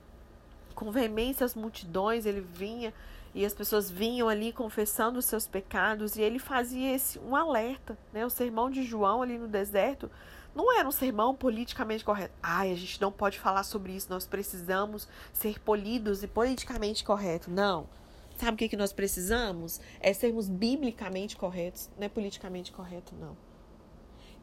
Com 0.74 0.90
veemência 0.90 1.46
as 1.46 1.54
multidões, 1.54 2.26
ele 2.26 2.42
vinha 2.42 2.92
e 3.34 3.46
as 3.46 3.54
pessoas 3.54 3.90
vinham 3.90 4.28
ali 4.28 4.52
confessando 4.52 5.18
os 5.18 5.24
seus 5.24 5.46
pecados 5.46 6.16
e 6.16 6.20
ele 6.20 6.38
fazia 6.38 6.94
esse 6.94 7.18
um 7.20 7.34
alerta, 7.34 7.96
né? 8.12 8.26
O 8.26 8.30
sermão 8.30 8.68
de 8.68 8.82
João 8.82 9.22
ali 9.22 9.38
no 9.38 9.48
deserto 9.48 10.10
não 10.54 10.76
era 10.76 10.86
um 10.86 10.92
sermão 10.92 11.34
politicamente 11.34 12.04
correto. 12.04 12.34
Ai, 12.42 12.70
a 12.72 12.74
gente 12.74 13.00
não 13.00 13.10
pode 13.10 13.38
falar 13.38 13.62
sobre 13.62 13.92
isso, 13.92 14.10
nós 14.10 14.26
precisamos 14.26 15.08
ser 15.32 15.58
polidos 15.60 16.22
e 16.22 16.26
politicamente 16.26 17.04
corretos. 17.04 17.48
Não. 17.48 17.88
Sabe 18.36 18.54
o 18.54 18.56
que, 18.56 18.68
que 18.68 18.76
nós 18.76 18.92
precisamos? 18.92 19.80
É 20.00 20.12
sermos 20.12 20.48
biblicamente 20.48 21.36
corretos, 21.36 21.90
não 21.96 22.06
é 22.06 22.08
politicamente 22.08 22.72
correto, 22.72 23.14
não. 23.14 23.36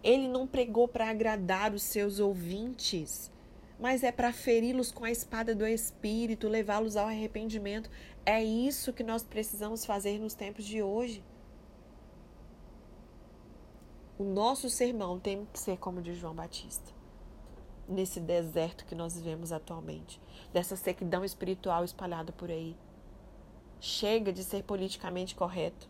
Ele 0.03 0.27
não 0.27 0.47
pregou 0.47 0.87
para 0.87 1.09
agradar 1.09 1.73
os 1.73 1.83
seus 1.83 2.19
ouvintes, 2.19 3.29
mas 3.79 4.03
é 4.03 4.11
para 4.11 4.31
feri-los 4.31 4.91
com 4.91 5.03
a 5.03 5.11
espada 5.11 5.53
do 5.53 5.65
Espírito, 5.65 6.47
levá-los 6.47 6.95
ao 6.95 7.07
arrependimento. 7.07 7.89
É 8.25 8.41
isso 8.43 8.93
que 8.93 9.03
nós 9.03 9.23
precisamos 9.23 9.85
fazer 9.85 10.17
nos 10.19 10.33
tempos 10.33 10.65
de 10.65 10.81
hoje. 10.81 11.23
O 14.19 14.23
nosso 14.25 14.69
sermão 14.69 15.17
tem 15.17 15.45
que 15.45 15.57
ser 15.57 15.77
como 15.77 16.01
de 16.01 16.13
João 16.13 16.35
Batista, 16.35 16.91
nesse 17.87 18.19
deserto 18.19 18.85
que 18.85 18.93
nós 18.93 19.15
vivemos 19.15 19.53
atualmente, 19.53 20.19
dessa 20.51 20.75
sequidão 20.75 21.23
espiritual 21.23 21.85
espalhada 21.85 22.33
por 22.33 22.51
aí. 22.51 22.75
Chega 23.79 24.33
de 24.33 24.43
ser 24.43 24.63
politicamente 24.63 25.33
correto. 25.33 25.89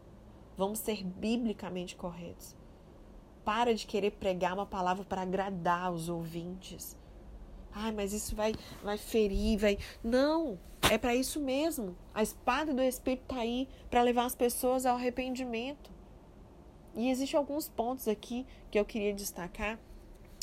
Vamos 0.56 0.78
ser 0.78 1.04
biblicamente 1.04 1.96
corretos. 1.96 2.56
Para 3.44 3.74
de 3.74 3.88
querer 3.88 4.12
pregar 4.12 4.54
uma 4.54 4.68
palavra 4.68 5.04
para 5.04 5.24
agradar 5.24 5.92
os 5.92 6.08
ouvintes. 6.08 6.96
Ai, 7.72 7.92
mas 7.92 8.14
isso 8.14 8.36
vai, 8.36 8.54
vai 8.84 9.00
ferir, 9.00 9.58
vai. 9.58 9.80
Não, 10.04 10.60
é 10.84 11.00
para 11.00 11.16
isso 11.16 11.40
mesmo. 11.40 11.98
A 12.14 12.22
espada 12.22 12.76
do 12.76 12.84
Espírito 12.84 13.24
está 13.24 13.38
aí 13.38 13.68
para 13.90 14.04
levar 14.04 14.26
as 14.26 14.36
pessoas 14.36 14.86
ao 14.86 14.98
arrependimento. 14.98 15.98
E 17.00 17.10
existem 17.10 17.38
alguns 17.38 17.70
pontos 17.70 18.10
aqui 18.10 18.46
que 18.70 18.78
eu 18.78 18.84
queria 18.84 19.14
destacar 19.14 19.80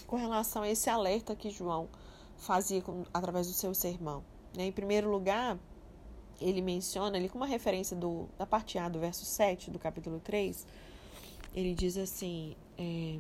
com 0.07 0.16
relação 0.16 0.62
a 0.62 0.71
esse 0.71 0.88
alerta 0.88 1.37
que 1.37 1.51
João 1.51 1.87
fazia 2.38 2.81
com, 2.81 3.05
através 3.12 3.47
do 3.47 3.53
seu 3.53 3.75
sermão. 3.75 4.25
Né? 4.57 4.64
Em 4.64 4.73
primeiro 4.73 5.11
lugar, 5.11 5.59
ele 6.40 6.62
menciona 6.62 7.19
ali 7.19 7.29
com 7.29 7.37
uma 7.37 7.47
referência 7.47 7.95
do, 7.95 8.27
da 8.38 8.47
parte 8.47 8.79
A 8.79 8.88
do 8.88 8.99
verso 8.99 9.27
7 9.27 9.71
do 9.71 9.79
capítulo 9.79 10.19
3, 10.19 10.66
ele 11.55 11.75
diz 11.75 11.99
assim: 11.99 12.57
é, 12.79 13.19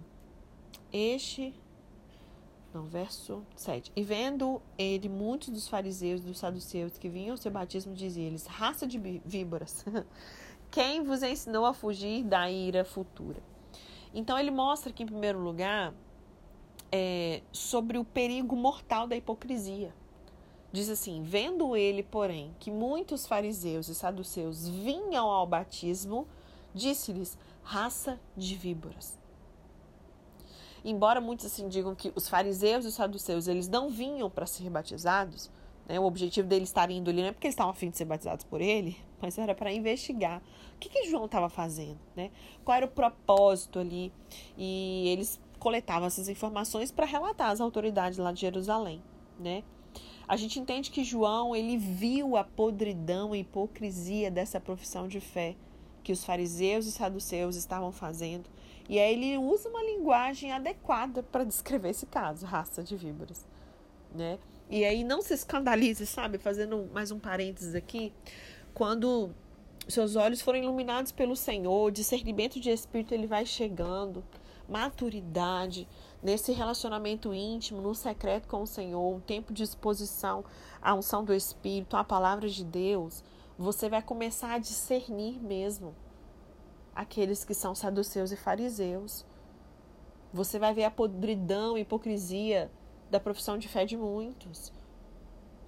Este 0.90 1.54
não, 2.72 2.84
verso 2.84 3.42
7. 3.54 3.92
E 3.94 4.02
vendo 4.02 4.62
ele 4.78 5.10
muitos 5.10 5.48
dos 5.48 5.68
fariseus 5.68 6.22
e 6.22 6.24
dos 6.24 6.38
saduceus 6.38 6.96
que 6.96 7.08
vinham 7.08 7.32
ao 7.32 7.36
seu 7.36 7.50
batismo, 7.50 7.94
dizia-lhes: 7.94 8.46
Raça 8.46 8.86
de 8.86 8.98
víboras, 9.24 9.84
quem 10.70 11.02
vos 11.02 11.22
ensinou 11.22 11.64
a 11.64 11.74
fugir 11.74 12.24
da 12.24 12.50
ira 12.50 12.84
futura? 12.84 13.42
Então, 14.14 14.38
ele 14.38 14.50
mostra 14.50 14.90
aqui, 14.90 15.02
em 15.02 15.06
primeiro 15.06 15.38
lugar, 15.38 15.92
é, 16.90 17.42
sobre 17.52 17.98
o 17.98 18.04
perigo 18.04 18.56
mortal 18.56 19.06
da 19.06 19.16
hipocrisia. 19.16 19.94
Diz 20.72 20.88
assim: 20.88 21.22
Vendo 21.22 21.76
ele, 21.76 22.02
porém, 22.02 22.54
que 22.58 22.70
muitos 22.70 23.26
fariseus 23.26 23.88
e 23.88 23.94
saduceus 23.94 24.68
vinham 24.68 25.26
ao 25.26 25.46
batismo, 25.46 26.26
disse-lhes: 26.74 27.38
Raça 27.62 28.20
de 28.36 28.54
víboras 28.56 29.18
embora 30.86 31.20
muitos 31.20 31.46
assim 31.46 31.68
digam 31.68 31.94
que 31.94 32.12
os 32.14 32.28
fariseus 32.28 32.84
e 32.84 32.88
os 32.88 32.94
saduceus 32.94 33.48
eles 33.48 33.68
não 33.68 33.90
vinham 33.90 34.30
para 34.30 34.46
ser 34.46 34.70
batizados, 34.70 35.50
né? 35.88 35.98
O 36.00 36.04
objetivo 36.04 36.46
deles 36.48 36.68
estarem 36.68 36.98
indo 36.98 37.10
ali 37.10 37.20
não 37.20 37.28
é 37.28 37.32
porque 37.32 37.46
eles 37.46 37.54
estavam 37.54 37.72
afim 37.72 37.90
de 37.90 37.96
ser 37.96 38.04
batizados 38.04 38.44
por 38.44 38.60
ele, 38.60 38.96
mas 39.20 39.38
era 39.38 39.54
para 39.54 39.72
investigar 39.72 40.42
o 40.74 40.78
que, 40.78 40.88
que 40.88 41.04
João 41.04 41.26
estava 41.26 41.48
fazendo, 41.48 41.98
né? 42.14 42.30
Qual 42.64 42.76
era 42.76 42.86
o 42.86 42.88
propósito 42.88 43.78
ali? 43.78 44.12
E 44.56 45.08
eles 45.08 45.40
coletavam 45.58 46.06
essas 46.06 46.28
informações 46.28 46.90
para 46.90 47.06
relatar 47.06 47.50
às 47.50 47.60
autoridades 47.60 48.18
lá 48.18 48.32
de 48.32 48.40
Jerusalém, 48.40 49.02
né? 49.38 49.62
A 50.28 50.36
gente 50.36 50.58
entende 50.58 50.90
que 50.90 51.04
João 51.04 51.54
ele 51.54 51.76
viu 51.76 52.36
a 52.36 52.44
podridão 52.44 53.34
e 53.34 53.40
hipocrisia 53.40 54.30
dessa 54.30 54.60
profissão 54.60 55.06
de 55.06 55.20
fé 55.20 55.56
que 56.02 56.12
os 56.12 56.24
fariseus 56.24 56.86
e 56.86 56.92
saduceus 56.92 57.56
estavam 57.56 57.90
fazendo 57.92 58.48
e 58.88 59.00
aí 59.00 59.14
ele 59.14 59.38
usa 59.38 59.68
uma 59.68 59.82
linguagem 59.82 60.52
adequada 60.52 61.22
para 61.22 61.44
descrever 61.44 61.90
esse 61.90 62.06
caso, 62.06 62.46
raça 62.46 62.82
de 62.82 62.96
víboras, 62.96 63.44
né? 64.14 64.38
E 64.68 64.84
aí 64.84 65.04
não 65.04 65.22
se 65.22 65.32
escandalize, 65.32 66.04
sabe? 66.06 66.38
Fazendo 66.38 66.88
mais 66.92 67.10
um 67.12 67.18
parênteses 67.18 67.74
aqui, 67.74 68.12
quando 68.74 69.30
seus 69.88 70.16
olhos 70.16 70.42
forem 70.42 70.64
iluminados 70.64 71.12
pelo 71.12 71.36
Senhor, 71.36 71.92
discernimento 71.92 72.58
de 72.58 72.70
espírito 72.70 73.14
ele 73.14 73.28
vai 73.28 73.46
chegando, 73.46 74.24
maturidade 74.68 75.86
nesse 76.20 76.50
relacionamento 76.50 77.32
íntimo, 77.32 77.80
no 77.80 77.94
secreto 77.94 78.48
com 78.48 78.62
o 78.62 78.66
Senhor, 78.66 79.14
um 79.14 79.20
tempo 79.20 79.52
de 79.52 79.62
exposição 79.62 80.44
à 80.82 80.92
unção 80.92 81.24
do 81.24 81.32
Espírito, 81.32 81.96
à 81.96 82.02
palavra 82.02 82.48
de 82.48 82.64
Deus, 82.64 83.22
você 83.56 83.88
vai 83.88 84.02
começar 84.02 84.52
a 84.52 84.58
discernir 84.58 85.40
mesmo 85.40 85.94
aqueles 86.94 87.44
que 87.44 87.54
são 87.54 87.74
saduceus 87.74 88.32
e 88.32 88.36
fariseus. 88.36 89.24
Você 90.32 90.58
vai 90.58 90.74
ver 90.74 90.84
a 90.84 90.90
podridão 90.90 91.78
e 91.78 91.82
hipocrisia 91.82 92.70
da 93.10 93.20
profissão 93.20 93.58
de 93.58 93.68
fé 93.68 93.84
de 93.84 93.96
muitos. 93.96 94.72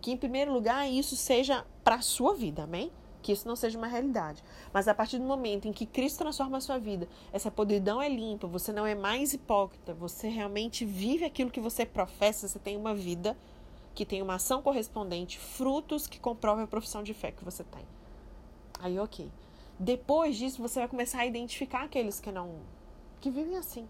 Que, 0.01 0.13
em 0.13 0.17
primeiro 0.17 0.53
lugar, 0.53 0.89
isso 0.89 1.17
seja 1.17 1.65
para 1.83 1.97
a 1.97 2.03
sua 2.03 2.35
vida, 2.35 2.65
amém? 2.65 2.93
Que 3.21 3.33
isso 3.33 3.49
não 3.49 3.57
seja 3.57 3.77
uma 3.77 3.89
realidade. 3.89 4.43
Mas 4.73 4.87
a 4.87 4.95
partir 4.95 5.19
do 5.19 5.25
momento 5.25 5.67
em 5.67 5.73
que 5.73 5.87
Cristo 5.87 6.19
transforma 6.19 6.59
a 6.59 6.61
sua 6.61 6.79
vida, 6.79 7.09
essa 7.33 7.51
podridão 7.51 8.01
é 8.01 8.09
limpa, 8.09 8.47
você 8.47 8.73
não 8.73 8.87
é 8.87 8.95
mais 8.95 9.33
hipócrita, 9.33 9.93
você 9.93 10.29
realmente 10.29 10.85
vive 10.85 11.25
aquilo 11.25 11.51
que 11.51 11.61
você 11.61 11.85
professa, 11.85 12.47
você 12.47 12.59
tem 12.59 12.77
uma 12.77 12.95
vida 12.95 13.37
que 13.95 14.07
tem 14.07 14.23
uma 14.23 14.37
ação 14.37 14.63
correspondente, 14.63 15.41
frutos 15.41 16.07
que 16.07 16.21
comprovam 16.21 16.63
a 16.63 16.69
profissão 16.69 17.03
de 17.03 17.13
fé 17.13 17.33
que 17.33 17.45
você 17.45 17.65
tem. 17.65 17.85
Aí, 18.79 18.97
ok. 18.99 19.29
Depois 19.79 20.37
disso, 20.37 20.63
você 20.63 20.79
vai 20.79 20.89
começar 20.89 21.21
a 21.21 21.27
identificar 21.27 21.83
aqueles 21.83 22.21
que 22.21 22.31
não. 22.31 22.61
que 23.21 23.31
vivem 23.31 23.57
assim. 23.57 23.89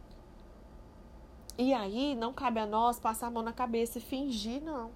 E 1.59 1.75
aí, 1.75 2.15
não 2.15 2.33
cabe 2.33 2.61
a 2.61 2.67
nós 2.67 3.01
passar 3.01 3.27
a 3.27 3.31
mão 3.31 3.43
na 3.43 3.53
cabeça 3.53 3.99
e 3.99 4.01
fingir, 4.01 4.63
não. 4.63 4.93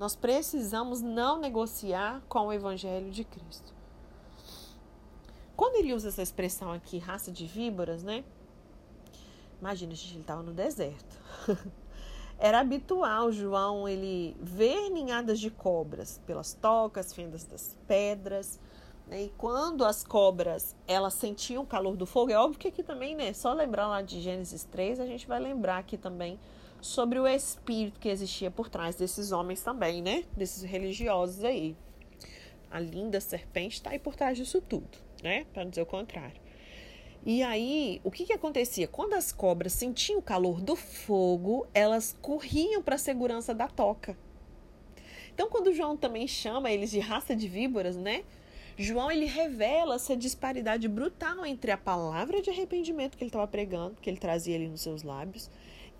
Nós 0.00 0.16
precisamos 0.16 1.00
não 1.00 1.38
negociar 1.38 2.20
com 2.28 2.48
o 2.48 2.52
Evangelho 2.52 3.08
de 3.12 3.22
Cristo. 3.22 3.72
Quando 5.54 5.76
ele 5.76 5.94
usa 5.94 6.08
essa 6.08 6.20
expressão 6.20 6.72
aqui, 6.72 6.98
raça 6.98 7.30
de 7.30 7.46
víboras, 7.46 8.02
né? 8.02 8.24
Imagina, 9.60 9.94
gente, 9.94 10.14
ele 10.14 10.22
estava 10.22 10.42
no 10.42 10.52
deserto. 10.52 11.16
Era 12.36 12.58
habitual 12.58 13.30
João 13.30 13.88
ele 13.88 14.36
ver 14.40 14.90
ninhadas 14.90 15.38
de 15.38 15.52
cobras 15.52 16.20
pelas 16.26 16.52
tocas, 16.52 17.12
fendas 17.12 17.44
das 17.44 17.78
pedras. 17.86 18.58
Né? 19.06 19.24
E 19.24 19.28
quando 19.36 19.84
as 19.84 20.04
cobras 20.04 20.76
elas 20.86 21.14
sentiam 21.14 21.62
o 21.62 21.66
calor 21.66 21.96
do 21.96 22.06
fogo, 22.06 22.32
é 22.32 22.38
óbvio 22.38 22.58
que 22.58 22.68
aqui 22.68 22.82
também, 22.82 23.14
né? 23.14 23.32
Só 23.32 23.52
lembrar 23.52 23.88
lá 23.88 24.02
de 24.02 24.20
Gênesis 24.20 24.64
3, 24.64 25.00
a 25.00 25.06
gente 25.06 25.26
vai 25.26 25.40
lembrar 25.40 25.78
aqui 25.78 25.96
também 25.96 26.38
sobre 26.80 27.18
o 27.18 27.26
espírito 27.26 28.00
que 28.00 28.08
existia 28.08 28.50
por 28.50 28.68
trás 28.68 28.96
desses 28.96 29.30
homens 29.30 29.62
também, 29.62 30.02
né? 30.02 30.24
Desses 30.36 30.62
religiosos 30.62 31.44
aí. 31.44 31.76
A 32.70 32.80
linda 32.80 33.20
serpente 33.20 33.76
está 33.76 33.90
aí 33.90 33.98
por 33.98 34.16
trás 34.16 34.36
disso 34.36 34.60
tudo, 34.60 34.98
né? 35.22 35.44
Para 35.52 35.64
dizer 35.64 35.82
o 35.82 35.86
contrário. 35.86 36.40
E 37.24 37.40
aí, 37.40 38.00
o 38.02 38.10
que, 38.10 38.24
que 38.24 38.32
acontecia? 38.32 38.88
Quando 38.88 39.14
as 39.14 39.30
cobras 39.30 39.72
sentiam 39.72 40.18
o 40.18 40.22
calor 40.22 40.60
do 40.60 40.74
fogo, 40.74 41.68
elas 41.72 42.16
corriam 42.20 42.82
para 42.82 42.96
a 42.96 42.98
segurança 42.98 43.54
da 43.54 43.68
toca. 43.68 44.16
Então, 45.32 45.48
quando 45.48 45.72
João 45.72 45.96
também 45.96 46.26
chama 46.26 46.72
eles 46.72 46.90
de 46.90 46.98
raça 46.98 47.36
de 47.36 47.46
víboras, 47.46 47.96
né? 47.96 48.24
João 48.78 49.10
ele 49.10 49.26
revela 49.26 49.96
essa 49.96 50.16
disparidade 50.16 50.88
brutal 50.88 51.44
entre 51.44 51.70
a 51.70 51.76
palavra 51.76 52.40
de 52.40 52.50
arrependimento 52.50 53.16
que 53.16 53.24
ele 53.24 53.28
estava 53.28 53.46
pregando, 53.46 53.96
que 54.00 54.08
ele 54.08 54.16
trazia 54.16 54.56
ali 54.56 54.68
nos 54.68 54.80
seus 54.80 55.02
lábios, 55.02 55.50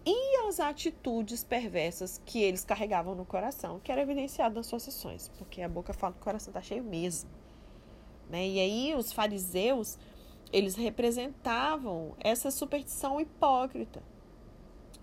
e 0.04 0.48
as 0.48 0.58
atitudes 0.58 1.44
perversas 1.44 2.20
que 2.24 2.42
eles 2.42 2.64
carregavam 2.64 3.14
no 3.14 3.24
coração, 3.24 3.78
que 3.78 3.92
era 3.92 4.00
evidenciado 4.00 4.54
nas 4.54 4.66
suas 4.66 4.82
sessões, 4.82 5.28
porque 5.38 5.62
a 5.62 5.68
boca 5.68 5.92
fala 5.92 6.14
que 6.14 6.20
o 6.20 6.24
coração 6.24 6.50
está 6.50 6.62
cheio 6.62 6.82
mesmo. 6.82 7.30
Né? 8.28 8.48
E 8.48 8.58
aí 8.58 8.94
os 8.96 9.12
fariseus, 9.12 9.98
eles 10.52 10.74
representavam 10.74 12.16
essa 12.18 12.50
superstição 12.50 13.20
hipócrita. 13.20 14.02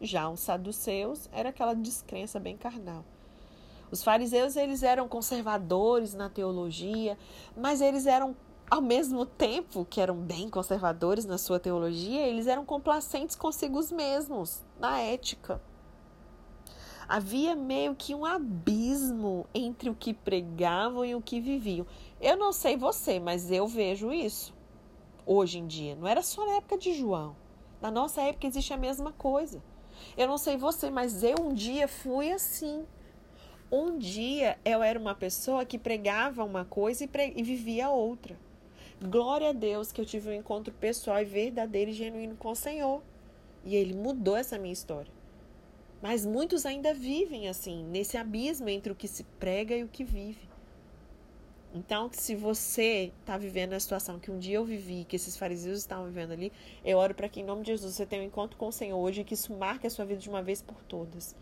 Já 0.01 0.29
os 0.29 0.39
saduceus 0.39 1.29
era 1.31 1.49
aquela 1.49 1.73
descrença 1.73 2.39
bem 2.39 2.57
carnal. 2.57 3.05
Os 3.91 4.03
fariseus 4.03 4.55
eles 4.55 4.83
eram 4.83 5.07
conservadores 5.07 6.13
na 6.13 6.29
teologia, 6.29 7.17
mas 7.55 7.81
eles 7.81 8.05
eram 8.05 8.35
ao 8.69 8.81
mesmo 8.81 9.25
tempo 9.25 9.85
que 9.89 9.99
eram 9.99 10.15
bem 10.15 10.47
conservadores 10.47 11.25
na 11.25 11.39
sua 11.39 11.59
teologia, 11.59 12.27
eles 12.27 12.45
eram 12.45 12.63
complacentes 12.63 13.35
consigo 13.35 13.79
mesmos 13.91 14.61
na 14.79 14.99
ética. 14.99 15.59
Havia 17.07 17.55
meio 17.55 17.95
que 17.95 18.13
um 18.13 18.23
abismo 18.23 19.47
entre 19.55 19.89
o 19.89 19.95
que 19.95 20.13
pregavam 20.13 21.03
e 21.03 21.15
o 21.15 21.21
que 21.21 21.41
viviam. 21.41 21.87
Eu 22.21 22.37
não 22.37 22.53
sei 22.53 22.77
você, 22.77 23.19
mas 23.19 23.49
eu 23.49 23.65
vejo 23.65 24.13
isso 24.13 24.53
hoje 25.25 25.57
em 25.57 25.65
dia. 25.65 25.95
Não 25.95 26.07
era 26.07 26.21
só 26.21 26.45
na 26.45 26.57
época 26.57 26.77
de 26.77 26.93
João. 26.93 27.35
Na 27.81 27.89
nossa 27.89 28.21
época 28.21 28.45
existe 28.45 28.73
a 28.73 28.77
mesma 28.77 29.11
coisa. 29.11 29.63
Eu 30.15 30.27
não 30.27 30.37
sei 30.37 30.55
você, 30.55 30.91
mas 30.91 31.23
eu 31.23 31.37
um 31.41 31.51
dia 31.51 31.87
fui 31.87 32.31
assim. 32.31 32.85
Um 33.71 33.99
dia 33.99 34.57
eu 34.65 34.81
era 34.81 34.97
uma 34.97 35.13
pessoa 35.13 35.63
que 35.63 35.77
pregava 35.77 36.43
uma 36.43 36.65
coisa 36.65 37.03
e, 37.03 37.07
pre... 37.07 37.33
e 37.35 37.43
vivia 37.43 37.91
outra. 37.91 38.35
Glória 38.99 39.49
a 39.49 39.53
Deus 39.53 39.91
que 39.91 40.01
eu 40.01 40.05
tive 40.05 40.29
um 40.29 40.33
encontro 40.33 40.73
pessoal 40.73 41.21
e 41.21 41.25
verdadeiro 41.25 41.91
e 41.91 41.93
genuíno 41.93 42.35
com 42.35 42.49
o 42.49 42.55
Senhor. 42.55 43.03
E 43.63 43.75
Ele 43.75 43.93
mudou 43.93 44.35
essa 44.35 44.57
minha 44.57 44.73
história. 44.73 45.11
Mas 46.01 46.25
muitos 46.25 46.65
ainda 46.65 46.95
vivem 46.95 47.47
assim, 47.47 47.83
nesse 47.83 48.17
abismo 48.17 48.69
entre 48.69 48.91
o 48.91 48.95
que 48.95 49.07
se 49.07 49.23
prega 49.39 49.75
e 49.75 49.83
o 49.83 49.87
que 49.87 50.03
vive. 50.03 50.49
Então, 51.71 52.09
se 52.11 52.35
você 52.35 53.11
está 53.21 53.37
vivendo 53.37 53.73
a 53.73 53.79
situação 53.79 54.17
que 54.17 54.31
um 54.31 54.39
dia 54.39 54.55
eu 54.55 54.65
vivi, 54.65 55.05
que 55.07 55.15
esses 55.15 55.37
fariseus 55.37 55.77
estavam 55.77 56.05
vivendo 56.05 56.31
ali, 56.31 56.51
eu 56.83 56.97
oro 56.97 57.13
para 57.13 57.29
que 57.29 57.41
em 57.41 57.43
nome 57.43 57.61
de 57.61 57.67
Jesus 57.67 57.93
você 57.93 58.05
tenha 58.07 58.23
um 58.23 58.25
encontro 58.25 58.57
com 58.57 58.69
o 58.69 58.71
Senhor 58.71 58.97
hoje 58.97 59.21
e 59.21 59.23
que 59.23 59.35
isso 59.35 59.53
marque 59.53 59.85
a 59.85 59.89
sua 59.91 60.05
vida 60.05 60.19
de 60.19 60.29
uma 60.29 60.41
vez 60.41 60.63
por 60.63 60.81
todas. 60.85 61.35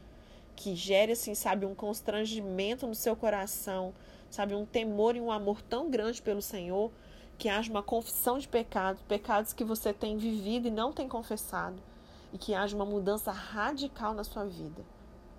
Que 0.58 0.76
gere, 0.76 1.12
assim, 1.12 1.36
sabe, 1.36 1.68
um 1.68 1.76
constrangimento 1.76 2.88
no 2.88 2.96
seu 2.96 3.16
coração, 3.16 3.94
sabe, 4.30 4.56
um 4.56 4.66
temor 4.66 5.16
e 5.16 5.22
um 5.22 5.32
amor 5.32 5.62
tão 5.62 5.90
grande 5.90 6.20
pelo 6.20 6.42
Senhor, 6.42 6.92
que 7.38 7.48
haja 7.48 7.70
uma 7.70 7.84
confissão 7.84 8.40
de 8.40 8.48
pecados, 8.48 9.02
pecados 9.04 9.54
que 9.54 9.64
você 9.64 9.94
tem 9.94 10.18
vivido 10.18 10.68
e 10.68 10.72
não 10.72 10.92
tem 10.92 11.08
confessado, 11.08 11.78
e 12.34 12.40
que 12.40 12.56
haja 12.56 12.76
uma 12.76 12.86
mudança 12.86 13.32
radical 13.32 14.16
na 14.16 14.24
sua 14.24 14.46
vida. 14.46 14.84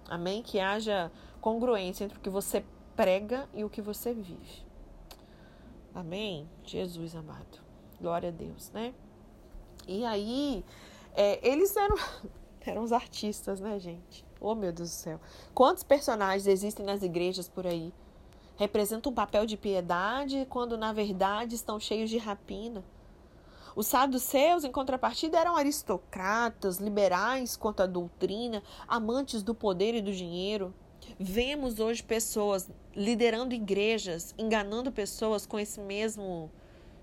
Amém? 0.08 0.40
Que 0.40 0.60
haja 0.60 1.10
congruência 1.40 2.04
entre 2.04 2.16
o 2.16 2.20
que 2.20 2.30
você 2.30 2.64
prega 2.94 3.48
e 3.52 3.64
o 3.64 3.68
que 3.68 3.82
você 3.82 4.14
vive. 4.14 4.64
Amém? 5.92 6.48
Jesus 6.62 7.16
amado. 7.16 7.58
Glória 8.00 8.28
a 8.28 8.32
Deus, 8.32 8.70
né? 8.70 8.94
E 9.88 10.04
aí, 10.04 10.64
é, 11.12 11.46
eles 11.46 11.76
eram, 11.76 11.96
eram 12.64 12.84
os 12.84 12.92
artistas, 12.92 13.58
né, 13.58 13.80
gente? 13.80 14.27
Oh, 14.40 14.54
meu 14.54 14.72
Deus 14.72 14.90
do 14.90 14.92
céu. 14.92 15.20
Quantos 15.54 15.82
personagens 15.82 16.46
existem 16.46 16.84
nas 16.84 17.02
igrejas 17.02 17.48
por 17.48 17.66
aí? 17.66 17.92
Representam 18.56 19.12
um 19.12 19.14
papel 19.14 19.46
de 19.46 19.56
piedade 19.56 20.46
quando, 20.48 20.76
na 20.76 20.92
verdade, 20.92 21.54
estão 21.54 21.78
cheios 21.78 22.10
de 22.10 22.18
rapina. 22.18 22.84
Os 23.74 23.86
saduceus, 23.86 24.64
em 24.64 24.72
contrapartida, 24.72 25.38
eram 25.38 25.56
aristocratas, 25.56 26.78
liberais 26.78 27.56
quanto 27.56 27.82
à 27.82 27.86
doutrina, 27.86 28.62
amantes 28.88 29.42
do 29.42 29.54
poder 29.54 29.94
e 29.94 30.02
do 30.02 30.12
dinheiro. 30.12 30.74
Vemos 31.18 31.78
hoje 31.78 32.02
pessoas 32.02 32.68
liderando 32.94 33.54
igrejas, 33.54 34.34
enganando 34.36 34.90
pessoas 34.90 35.46
com 35.46 35.58
esse 35.58 35.80
mesmo 35.80 36.50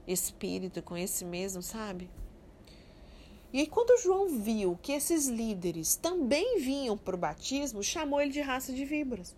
espírito, 0.05 0.81
com 0.81 0.97
esse 0.97 1.23
mesmo, 1.23 1.61
sabe? 1.61 2.09
E 3.55 3.59
aí, 3.61 3.67
quando 3.67 3.97
João 4.01 4.27
viu 4.27 4.77
que 4.81 4.91
esses 4.91 5.27
líderes 5.27 5.95
também 5.95 6.59
vinham 6.59 6.97
para 6.97 7.15
o 7.15 7.17
batismo, 7.17 7.81
chamou 7.81 8.19
ele 8.19 8.29
de 8.29 8.41
raça 8.41 8.73
de 8.73 8.83
víboras, 8.83 9.33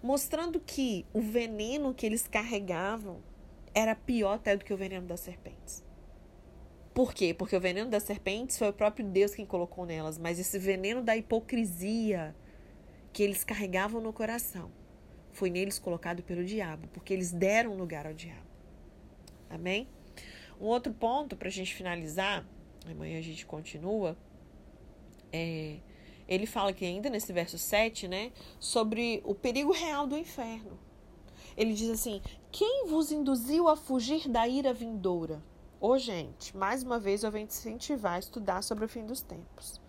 mostrando 0.00 0.60
que 0.60 1.04
o 1.12 1.20
veneno 1.20 1.92
que 1.92 2.06
eles 2.06 2.28
carregavam 2.28 3.20
era 3.74 3.96
pior 3.96 4.34
até 4.34 4.56
do 4.56 4.64
que 4.64 4.72
o 4.72 4.76
veneno 4.76 5.08
das 5.08 5.18
serpentes. 5.18 5.82
Por 6.94 7.12
quê? 7.12 7.34
Porque 7.34 7.56
o 7.56 7.60
veneno 7.60 7.90
das 7.90 8.04
serpentes 8.04 8.56
foi 8.56 8.68
o 8.68 8.72
próprio 8.72 9.04
Deus 9.04 9.34
quem 9.34 9.44
colocou 9.44 9.84
nelas, 9.84 10.16
mas 10.16 10.38
esse 10.38 10.60
veneno 10.60 11.02
da 11.02 11.16
hipocrisia, 11.16 12.36
que 13.12 13.20
eles 13.20 13.42
carregavam 13.42 14.00
no 14.00 14.12
coração 14.12 14.70
foi 15.32 15.50
neles 15.50 15.76
colocado 15.76 16.22
pelo 16.22 16.44
diabo, 16.44 16.86
porque 16.92 17.12
eles 17.12 17.32
deram 17.32 17.76
lugar 17.76 18.06
ao 18.06 18.14
diabo. 18.14 18.46
Amém? 19.50 19.88
Um 20.60 20.66
outro 20.66 20.94
ponto 20.94 21.36
para 21.36 21.48
a 21.48 21.50
gente 21.50 21.74
finalizar, 21.74 22.46
amanhã 22.92 23.18
a 23.18 23.22
gente 23.22 23.44
continua, 23.46 24.16
é, 25.32 25.78
ele 26.28 26.46
fala 26.46 26.70
aqui 26.70 26.84
ainda 26.84 27.08
nesse 27.08 27.32
verso 27.32 27.58
7, 27.58 28.08
né, 28.08 28.32
sobre 28.58 29.22
o 29.24 29.34
perigo 29.34 29.72
real 29.72 30.06
do 30.06 30.16
inferno. 30.16 30.78
Ele 31.56 31.72
diz 31.72 31.90
assim: 31.90 32.20
Quem 32.50 32.86
vos 32.86 33.10
induziu 33.10 33.68
a 33.68 33.76
fugir 33.76 34.28
da 34.28 34.46
ira 34.46 34.72
vindoura? 34.72 35.42
Ô, 35.80 35.90
oh, 35.90 35.98
gente, 35.98 36.56
mais 36.56 36.82
uma 36.82 36.98
vez 36.98 37.22
eu 37.22 37.30
venho 37.30 37.46
te 37.46 37.52
incentivar 37.52 38.14
a 38.14 38.18
estudar 38.18 38.62
sobre 38.62 38.84
o 38.84 38.88
fim 38.88 39.04
dos 39.04 39.22
tempos. 39.22 39.80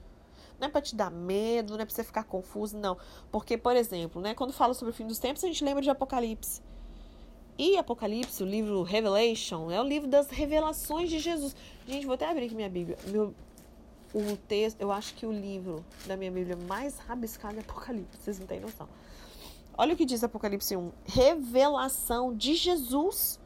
Não 0.60 0.68
é 0.68 0.72
para 0.72 0.82
te 0.82 0.96
dar 0.96 1.12
medo, 1.12 1.74
não 1.74 1.82
é 1.82 1.86
para 1.86 1.94
você 1.94 2.04
ficar 2.04 2.24
confuso, 2.24 2.78
não. 2.78 2.98
Porque, 3.32 3.58
por 3.58 3.76
exemplo, 3.76 4.22
né, 4.22 4.34
quando 4.34 4.52
fala 4.52 4.74
sobre 4.74 4.92
o 4.92 4.94
fim 4.94 5.06
dos 5.06 5.20
tempos, 5.20 5.44
a 5.44 5.48
gente 5.48 5.64
lembra 5.64 5.82
de 5.82 5.90
Apocalipse. 5.90 6.62
E 7.58 7.78
Apocalipse, 7.78 8.44
o 8.44 8.46
livro 8.46 8.84
Revelation, 8.84 9.72
é 9.72 9.82
o 9.82 9.84
livro 9.84 10.08
das 10.08 10.30
revelações 10.30 11.10
de 11.10 11.20
Jesus. 11.20 11.56
Gente, 11.88 12.06
vou 12.06 12.14
até 12.14 12.30
abrir 12.30 12.46
aqui 12.46 12.56
minha 12.56 12.70
Bíblia. 12.70 12.98
Meu, 13.08 13.34
o 14.14 14.38
texto, 14.48 14.80
eu 14.80 14.92
acho 14.92 15.16
que 15.16 15.26
o 15.26 15.32
livro 15.32 15.84
da 16.06 16.16
minha 16.16 16.32
Bíblia 16.32 16.56
mais 16.56 16.98
rabiscado 17.00 17.58
é 17.58 17.62
Apocalipse, 17.62 18.18
vocês 18.22 18.40
não 18.40 18.46
têm 18.46 18.60
noção. 18.60 18.88
Olha 19.78 19.94
o 19.94 19.98
que 19.98 20.06
diz 20.06 20.24
Apocalipse 20.24 20.76
1: 20.76 20.92
revelação 21.06 22.36
de 22.36 22.56
Jesus 22.56 23.40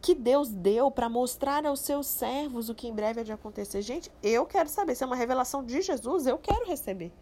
que 0.00 0.14
Deus 0.14 0.48
deu 0.48 0.90
para 0.90 1.08
mostrar 1.08 1.66
aos 1.66 1.80
seus 1.80 2.06
servos 2.06 2.68
o 2.68 2.74
que 2.74 2.86
em 2.86 2.94
breve 2.94 3.20
há 3.20 3.24
de 3.24 3.32
acontecer. 3.32 3.82
Gente, 3.82 4.10
eu 4.22 4.46
quero 4.46 4.68
saber 4.68 4.94
se 4.94 5.02
é 5.02 5.06
uma 5.06 5.16
revelação 5.16 5.64
de 5.64 5.82
Jesus, 5.82 6.26
eu 6.26 6.38
quero 6.38 6.66
receber, 6.66 7.12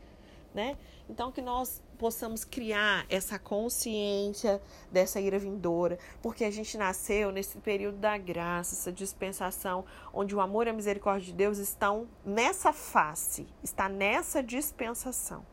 né? 0.55 0.77
Então 1.09 1.31
que 1.31 1.41
nós 1.41 1.81
possamos 1.99 2.45
criar 2.45 3.07
essa 3.09 3.39
consciência 3.39 4.61
dessa 4.91 5.21
ira 5.21 5.39
vindoura, 5.39 5.99
porque 6.21 6.45
a 6.45 6.51
gente 6.51 6.77
nasceu 6.77 7.31
nesse 7.31 7.59
período 7.59 7.99
da 7.99 8.19
graça, 8.19 8.75
essa 8.75 8.93
dispensação 8.93 9.85
onde 10.13 10.35
o 10.35 10.41
amor 10.41 10.67
e 10.67 10.71
a 10.71 10.73
misericórdia 10.73 11.27
de 11.27 11.33
Deus 11.33 11.59
estão 11.59 12.09
nessa 12.25 12.73
face, 12.73 13.47
está 13.63 13.89
nessa 13.89 14.43
dispensação. 14.43 15.45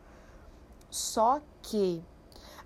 Só 0.90 1.40
que 1.62 2.02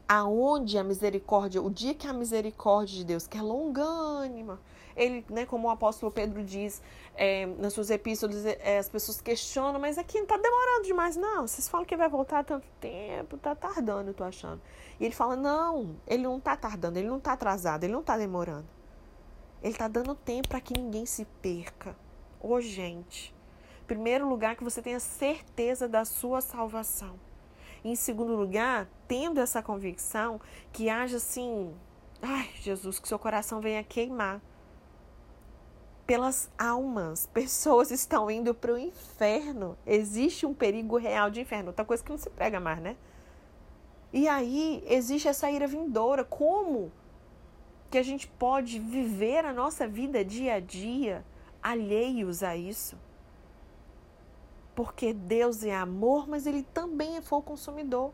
aonde 0.08 0.78
a 0.78 0.84
misericórdia, 0.84 1.62
o 1.62 1.70
dia 1.70 1.94
que 1.94 2.06
a 2.06 2.12
misericórdia 2.14 2.96
de 2.96 3.04
Deus, 3.04 3.26
que 3.26 3.36
é 3.36 3.42
longânima, 3.42 4.58
ele, 4.98 5.24
né, 5.30 5.46
como 5.46 5.68
o 5.68 5.70
apóstolo 5.70 6.10
Pedro 6.10 6.42
diz 6.42 6.82
é, 7.14 7.46
nas 7.46 7.72
suas 7.72 7.88
epístolas, 7.88 8.44
é, 8.44 8.78
as 8.78 8.88
pessoas 8.88 9.20
questionam, 9.20 9.78
mas 9.78 9.96
aqui 9.96 10.16
não 10.16 10.24
está 10.24 10.36
demorando 10.36 10.82
demais, 10.82 11.16
não. 11.16 11.46
Vocês 11.46 11.68
falam 11.68 11.86
que 11.86 11.96
vai 11.96 12.08
voltar 12.08 12.44
tanto 12.44 12.66
tempo, 12.80 13.36
está 13.36 13.54
tardando, 13.54 14.08
eu 14.08 14.14
tô 14.14 14.24
achando. 14.24 14.60
E 14.98 15.04
ele 15.04 15.14
fala, 15.14 15.36
não, 15.36 15.96
ele 16.06 16.24
não 16.24 16.38
está 16.38 16.56
tardando, 16.56 16.96
ele 16.96 17.08
não 17.08 17.18
está 17.18 17.32
atrasado, 17.32 17.84
ele 17.84 17.92
não 17.92 18.00
está 18.00 18.18
demorando. 18.18 18.66
Ele 19.62 19.72
está 19.72 19.86
dando 19.86 20.14
tempo 20.14 20.48
para 20.48 20.60
que 20.60 20.78
ninguém 20.78 21.06
se 21.06 21.24
perca. 21.40 21.96
Ô, 22.40 22.54
oh, 22.54 22.60
gente, 22.60 23.34
primeiro 23.86 24.28
lugar 24.28 24.56
que 24.56 24.64
você 24.64 24.82
tenha 24.82 25.00
certeza 25.00 25.88
da 25.88 26.04
sua 26.04 26.40
salvação. 26.40 27.18
Em 27.84 27.94
segundo 27.94 28.34
lugar, 28.34 28.88
tendo 29.06 29.40
essa 29.40 29.62
convicção, 29.62 30.40
que 30.72 30.90
haja 30.90 31.18
assim, 31.18 31.72
ai, 32.20 32.50
Jesus, 32.60 32.98
que 32.98 33.06
seu 33.06 33.18
coração 33.18 33.60
venha 33.60 33.82
queimar 33.84 34.40
pelas 36.08 36.50
almas. 36.58 37.28
Pessoas 37.32 37.92
estão 37.92 38.28
indo 38.28 38.52
para 38.52 38.72
o 38.72 38.78
inferno. 38.78 39.78
Existe 39.86 40.44
um 40.44 40.52
perigo 40.52 40.96
real 40.96 41.30
de 41.30 41.40
inferno. 41.40 41.68
Outra 41.68 41.84
coisa 41.84 42.02
que 42.02 42.10
não 42.10 42.18
se 42.18 42.30
prega 42.30 42.58
mais, 42.58 42.80
né? 42.80 42.96
E 44.12 44.26
aí 44.26 44.82
existe 44.88 45.28
essa 45.28 45.48
ira 45.48 45.68
vindoura. 45.68 46.24
Como 46.24 46.90
que 47.88 47.98
a 47.98 48.02
gente 48.02 48.26
pode 48.26 48.80
viver 48.80 49.44
a 49.44 49.52
nossa 49.52 49.86
vida 49.86 50.24
dia 50.24 50.54
a 50.54 50.60
dia 50.60 51.24
alheios 51.62 52.42
a 52.42 52.56
isso? 52.56 52.96
porque 54.78 55.12
Deus 55.12 55.64
é 55.64 55.74
amor, 55.74 56.28
mas 56.28 56.46
ele 56.46 56.62
também 56.62 57.16
é 57.16 57.20
fogo 57.20 57.42
consumidor. 57.42 58.12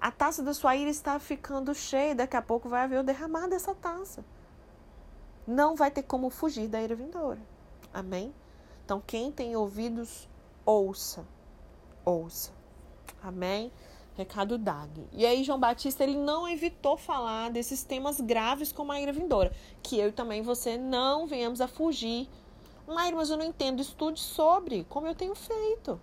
A 0.00 0.12
taça 0.12 0.40
da 0.40 0.54
sua 0.54 0.76
ira 0.76 0.88
está 0.88 1.18
ficando 1.18 1.74
cheia, 1.74 2.14
daqui 2.14 2.36
a 2.36 2.40
pouco 2.40 2.68
vai 2.68 2.82
haver 2.82 3.00
o 3.00 3.02
derramar 3.02 3.48
dessa 3.48 3.74
taça. 3.74 4.24
Não 5.46 5.74
vai 5.74 5.90
ter 5.90 6.02
como 6.02 6.30
fugir 6.30 6.68
da 6.68 6.80
ira 6.80 6.94
vindoura. 6.94 7.40
Amém? 7.92 8.34
Então, 8.84 9.02
quem 9.06 9.30
tem 9.30 9.56
ouvidos, 9.56 10.28
ouça. 10.64 11.26
Ouça. 12.04 12.52
Amém? 13.22 13.72
Recado 14.14 14.58
dado. 14.58 15.08
E 15.12 15.24
aí, 15.24 15.42
João 15.42 15.58
Batista, 15.58 16.04
ele 16.04 16.16
não 16.16 16.48
evitou 16.48 16.96
falar 16.96 17.50
desses 17.50 17.82
temas 17.82 18.20
graves 18.20 18.72
como 18.72 18.92
a 18.92 19.00
ira 19.00 19.12
vindoura. 19.12 19.52
Que 19.82 19.98
eu 19.98 20.08
e 20.08 20.12
também 20.12 20.42
você 20.42 20.76
não 20.76 21.26
venhamos 21.26 21.60
a 21.60 21.68
fugir 21.68 22.28
Maíra, 22.86 23.16
mas 23.16 23.30
eu 23.30 23.36
não 23.36 23.44
entendo. 23.44 23.80
Estude 23.80 24.20
sobre, 24.20 24.84
como 24.88 25.06
eu 25.06 25.14
tenho 25.14 25.34
feito. 25.34 26.00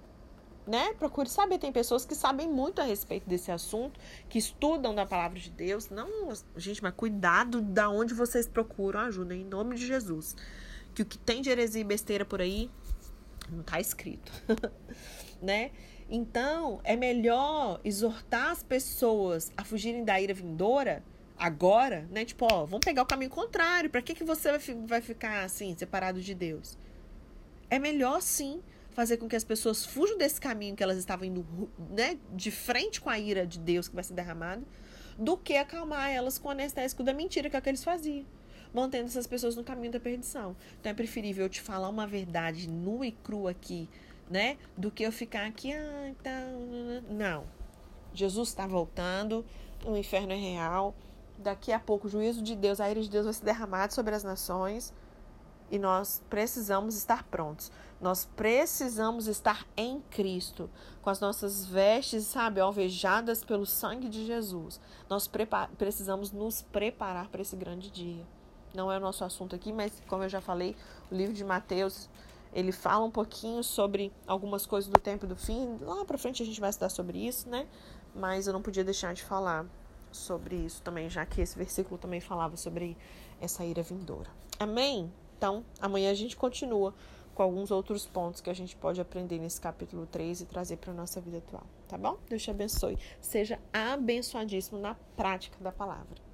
Né? 0.70 0.94
Procure 1.00 1.28
saber. 1.28 1.58
Tem 1.58 1.72
pessoas 1.72 2.06
que 2.06 2.14
sabem 2.14 2.48
muito 2.48 2.80
a 2.80 2.84
respeito 2.84 3.28
desse 3.28 3.52
assunto, 3.52 4.00
que 4.30 4.38
estudam 4.38 4.94
da 4.94 5.04
palavra 5.04 5.40
de 5.40 5.50
Deus. 5.50 5.90
Não, 5.90 6.32
gente, 6.56 6.84
mas 6.84 6.94
cuidado 6.96 7.60
da 7.60 7.90
onde 7.90 8.14
vocês 8.14 8.48
procuram 8.48 9.00
ajuda, 9.00 9.36
em 9.36 9.44
nome 9.44 9.76
de 9.76 9.88
Jesus. 9.88 10.36
Que 10.94 11.02
o 11.02 11.06
que 11.06 11.18
tem 11.18 11.42
de 11.42 11.50
heresia 11.50 11.82
e 11.82 11.84
besteira 11.84 12.24
por 12.24 12.40
aí 12.40 12.70
Não 13.50 13.62
está 13.62 13.80
escrito, 13.80 14.32
né? 15.42 15.72
Então, 16.08 16.80
é 16.84 16.96
melhor 16.96 17.80
exortar 17.84 18.52
as 18.52 18.62
pessoas 18.62 19.52
a 19.58 19.64
fugirem 19.64 20.04
da 20.04 20.22
ira 20.22 20.36
vindoura 20.36 21.04
agora, 21.36 22.08
né? 22.12 22.26
Tipo, 22.26 22.46
ó, 22.52 22.66
vamos 22.66 22.86
pegar 22.86 23.02
o 23.02 23.08
caminho 23.08 23.32
contrário. 23.32 23.90
Para 23.90 24.04
que, 24.04 24.14
que 24.14 24.24
você 24.24 24.52
vai, 24.52 24.60
vai 24.86 25.02
ficar 25.02 25.46
assim, 25.46 25.76
separado 25.76 26.22
de 26.22 26.36
Deus? 26.36 26.78
É 27.72 27.80
melhor 27.80 28.22
sim 28.22 28.62
fazer 29.00 29.16
com 29.16 29.30
que 29.30 29.36
as 29.38 29.46
pessoas 29.46 29.86
fujam 29.86 30.18
desse 30.18 30.42
caminho 30.42 30.76
que 30.76 30.84
elas 30.84 30.98
estavam 30.98 31.26
indo, 31.26 31.48
né, 31.90 32.20
de 32.34 32.52
frente 32.52 33.00
com 33.00 33.10
a 33.10 33.18
ira 33.18 33.48
de 33.48 33.58
Deus 33.58 33.88
que 33.88 33.96
vai 33.96 34.04
ser 34.04 34.14
derramado, 34.14 34.68
do 35.18 35.38
que 35.38 35.56
acalmar 35.56 36.10
elas 36.10 36.38
com 36.38 36.50
o 36.50 36.52
anestésico 36.52 37.02
da 37.02 37.14
mentira 37.14 37.50
que 37.50 37.56
é 37.56 37.60
o 37.60 37.62
que 37.62 37.70
eles 37.70 37.82
faziam, 37.82 38.26
mantendo 38.74 39.06
essas 39.06 39.26
pessoas 39.26 39.56
no 39.56 39.64
caminho 39.64 39.94
da 39.94 40.02
perdição. 40.02 40.54
Então 40.82 40.92
é 40.92 40.94
preferível 40.94 41.46
eu 41.46 41.50
te 41.50 41.62
falar 41.62 41.88
uma 41.88 42.06
verdade 42.06 42.70
nua 42.70 43.08
e 43.08 43.14
crua 43.14 43.52
aqui, 43.52 43.88
né, 44.30 44.58
do 44.76 44.92
que 44.92 45.04
eu 45.04 45.14
ficar 45.14 45.48
aqui, 45.48 45.72
ah, 45.72 46.10
então, 46.10 47.02
não. 47.10 47.46
Jesus 48.14 48.50
está 48.50 48.68
voltando, 48.68 49.46
o 49.86 49.96
inferno 49.96 50.34
é 50.34 50.36
real. 50.36 50.94
Daqui 51.38 51.72
a 51.72 51.80
pouco 51.80 52.08
o 52.08 52.10
juízo 52.10 52.42
de 52.42 52.54
Deus, 52.54 52.82
a 52.82 52.92
ira 52.92 53.02
de 53.02 53.10
Deus 53.10 53.24
vai 53.24 53.34
ser 53.34 53.46
derramado 53.46 53.94
sobre 53.94 54.14
as 54.14 54.26
nações 54.26 54.94
e 55.72 55.78
nós 55.78 56.22
precisamos 56.30 56.96
estar 56.96 57.24
prontos. 57.24 57.72
Nós 58.02 58.26
precisamos 58.36 59.28
estar 59.28 59.66
em 59.76 60.00
Cristo, 60.10 60.70
com 61.02 61.10
as 61.10 61.20
nossas 61.20 61.66
vestes, 61.66 62.24
sabe, 62.24 62.62
alvejadas 62.62 63.44
pelo 63.44 63.66
sangue 63.66 64.08
de 64.08 64.26
Jesus. 64.26 64.80
Nós 65.10 65.30
precisamos 65.78 66.32
nos 66.32 66.62
preparar 66.62 67.28
para 67.28 67.42
esse 67.42 67.56
grande 67.56 67.92
dia. 67.92 68.26
Não 68.74 68.92
é 68.92 68.98
o 68.98 69.02
nosso 69.02 69.24
assunto 69.24 69.56
aqui, 69.56 69.74
mas 69.74 69.92
como 70.08 70.24
eu 70.24 70.30
já 70.30 70.40
falei, 70.40 70.76
o 71.12 71.16
livro 71.16 71.34
de 71.34 71.44
Mateus, 71.44 72.10
ele 72.54 72.72
fala 72.72 73.04
um 73.04 73.12
pouquinho 73.12 73.64
sobre 73.64 74.14
algumas 74.26 74.66
coisas 74.66 74.90
do 74.90 75.00
tempo 75.00 75.28
do 75.28 75.36
fim. 75.36 75.78
Lá 75.82 76.06
para 76.06 76.18
frente 76.18 76.42
a 76.42 76.46
gente 76.46 76.62
vai 76.62 76.70
estudar 76.70 76.90
sobre 76.90 77.18
isso, 77.18 77.50
né? 77.50 77.68
Mas 78.16 78.48
eu 78.48 78.54
não 78.54 78.62
podia 78.62 78.84
deixar 78.84 79.14
de 79.14 79.24
falar 79.24 79.66
sobre 80.12 80.56
isso 80.56 80.82
também, 80.82 81.10
já 81.10 81.26
que 81.26 81.42
esse 81.42 81.58
versículo 81.58 81.98
também 81.98 82.22
falava 82.22 82.56
sobre 82.58 82.98
essa 83.42 83.64
ira 83.66 83.84
vindoura. 83.84 84.30
Amém? 84.60 85.12
Então, 85.40 85.64
amanhã 85.80 86.12
a 86.12 86.14
gente 86.14 86.36
continua 86.36 86.94
com 87.34 87.42
alguns 87.42 87.72
outros 87.72 88.06
pontos 88.06 88.42
que 88.42 88.50
a 88.50 88.54
gente 88.54 88.76
pode 88.76 89.00
aprender 89.00 89.40
nesse 89.40 89.62
capítulo 89.62 90.06
3 90.06 90.42
e 90.42 90.46
trazer 90.46 90.76
para 90.76 90.92
a 90.92 90.94
nossa 90.94 91.22
vida 91.22 91.38
atual, 91.38 91.64
tá 91.88 91.98
bom? 91.98 92.18
Deus 92.28 92.44
te 92.44 92.52
abençoe. 92.52 92.98
Seja 93.22 93.58
abençoadíssimo 93.72 94.78
na 94.78 94.96
prática 95.16 95.58
da 95.64 95.72
palavra. 95.72 96.29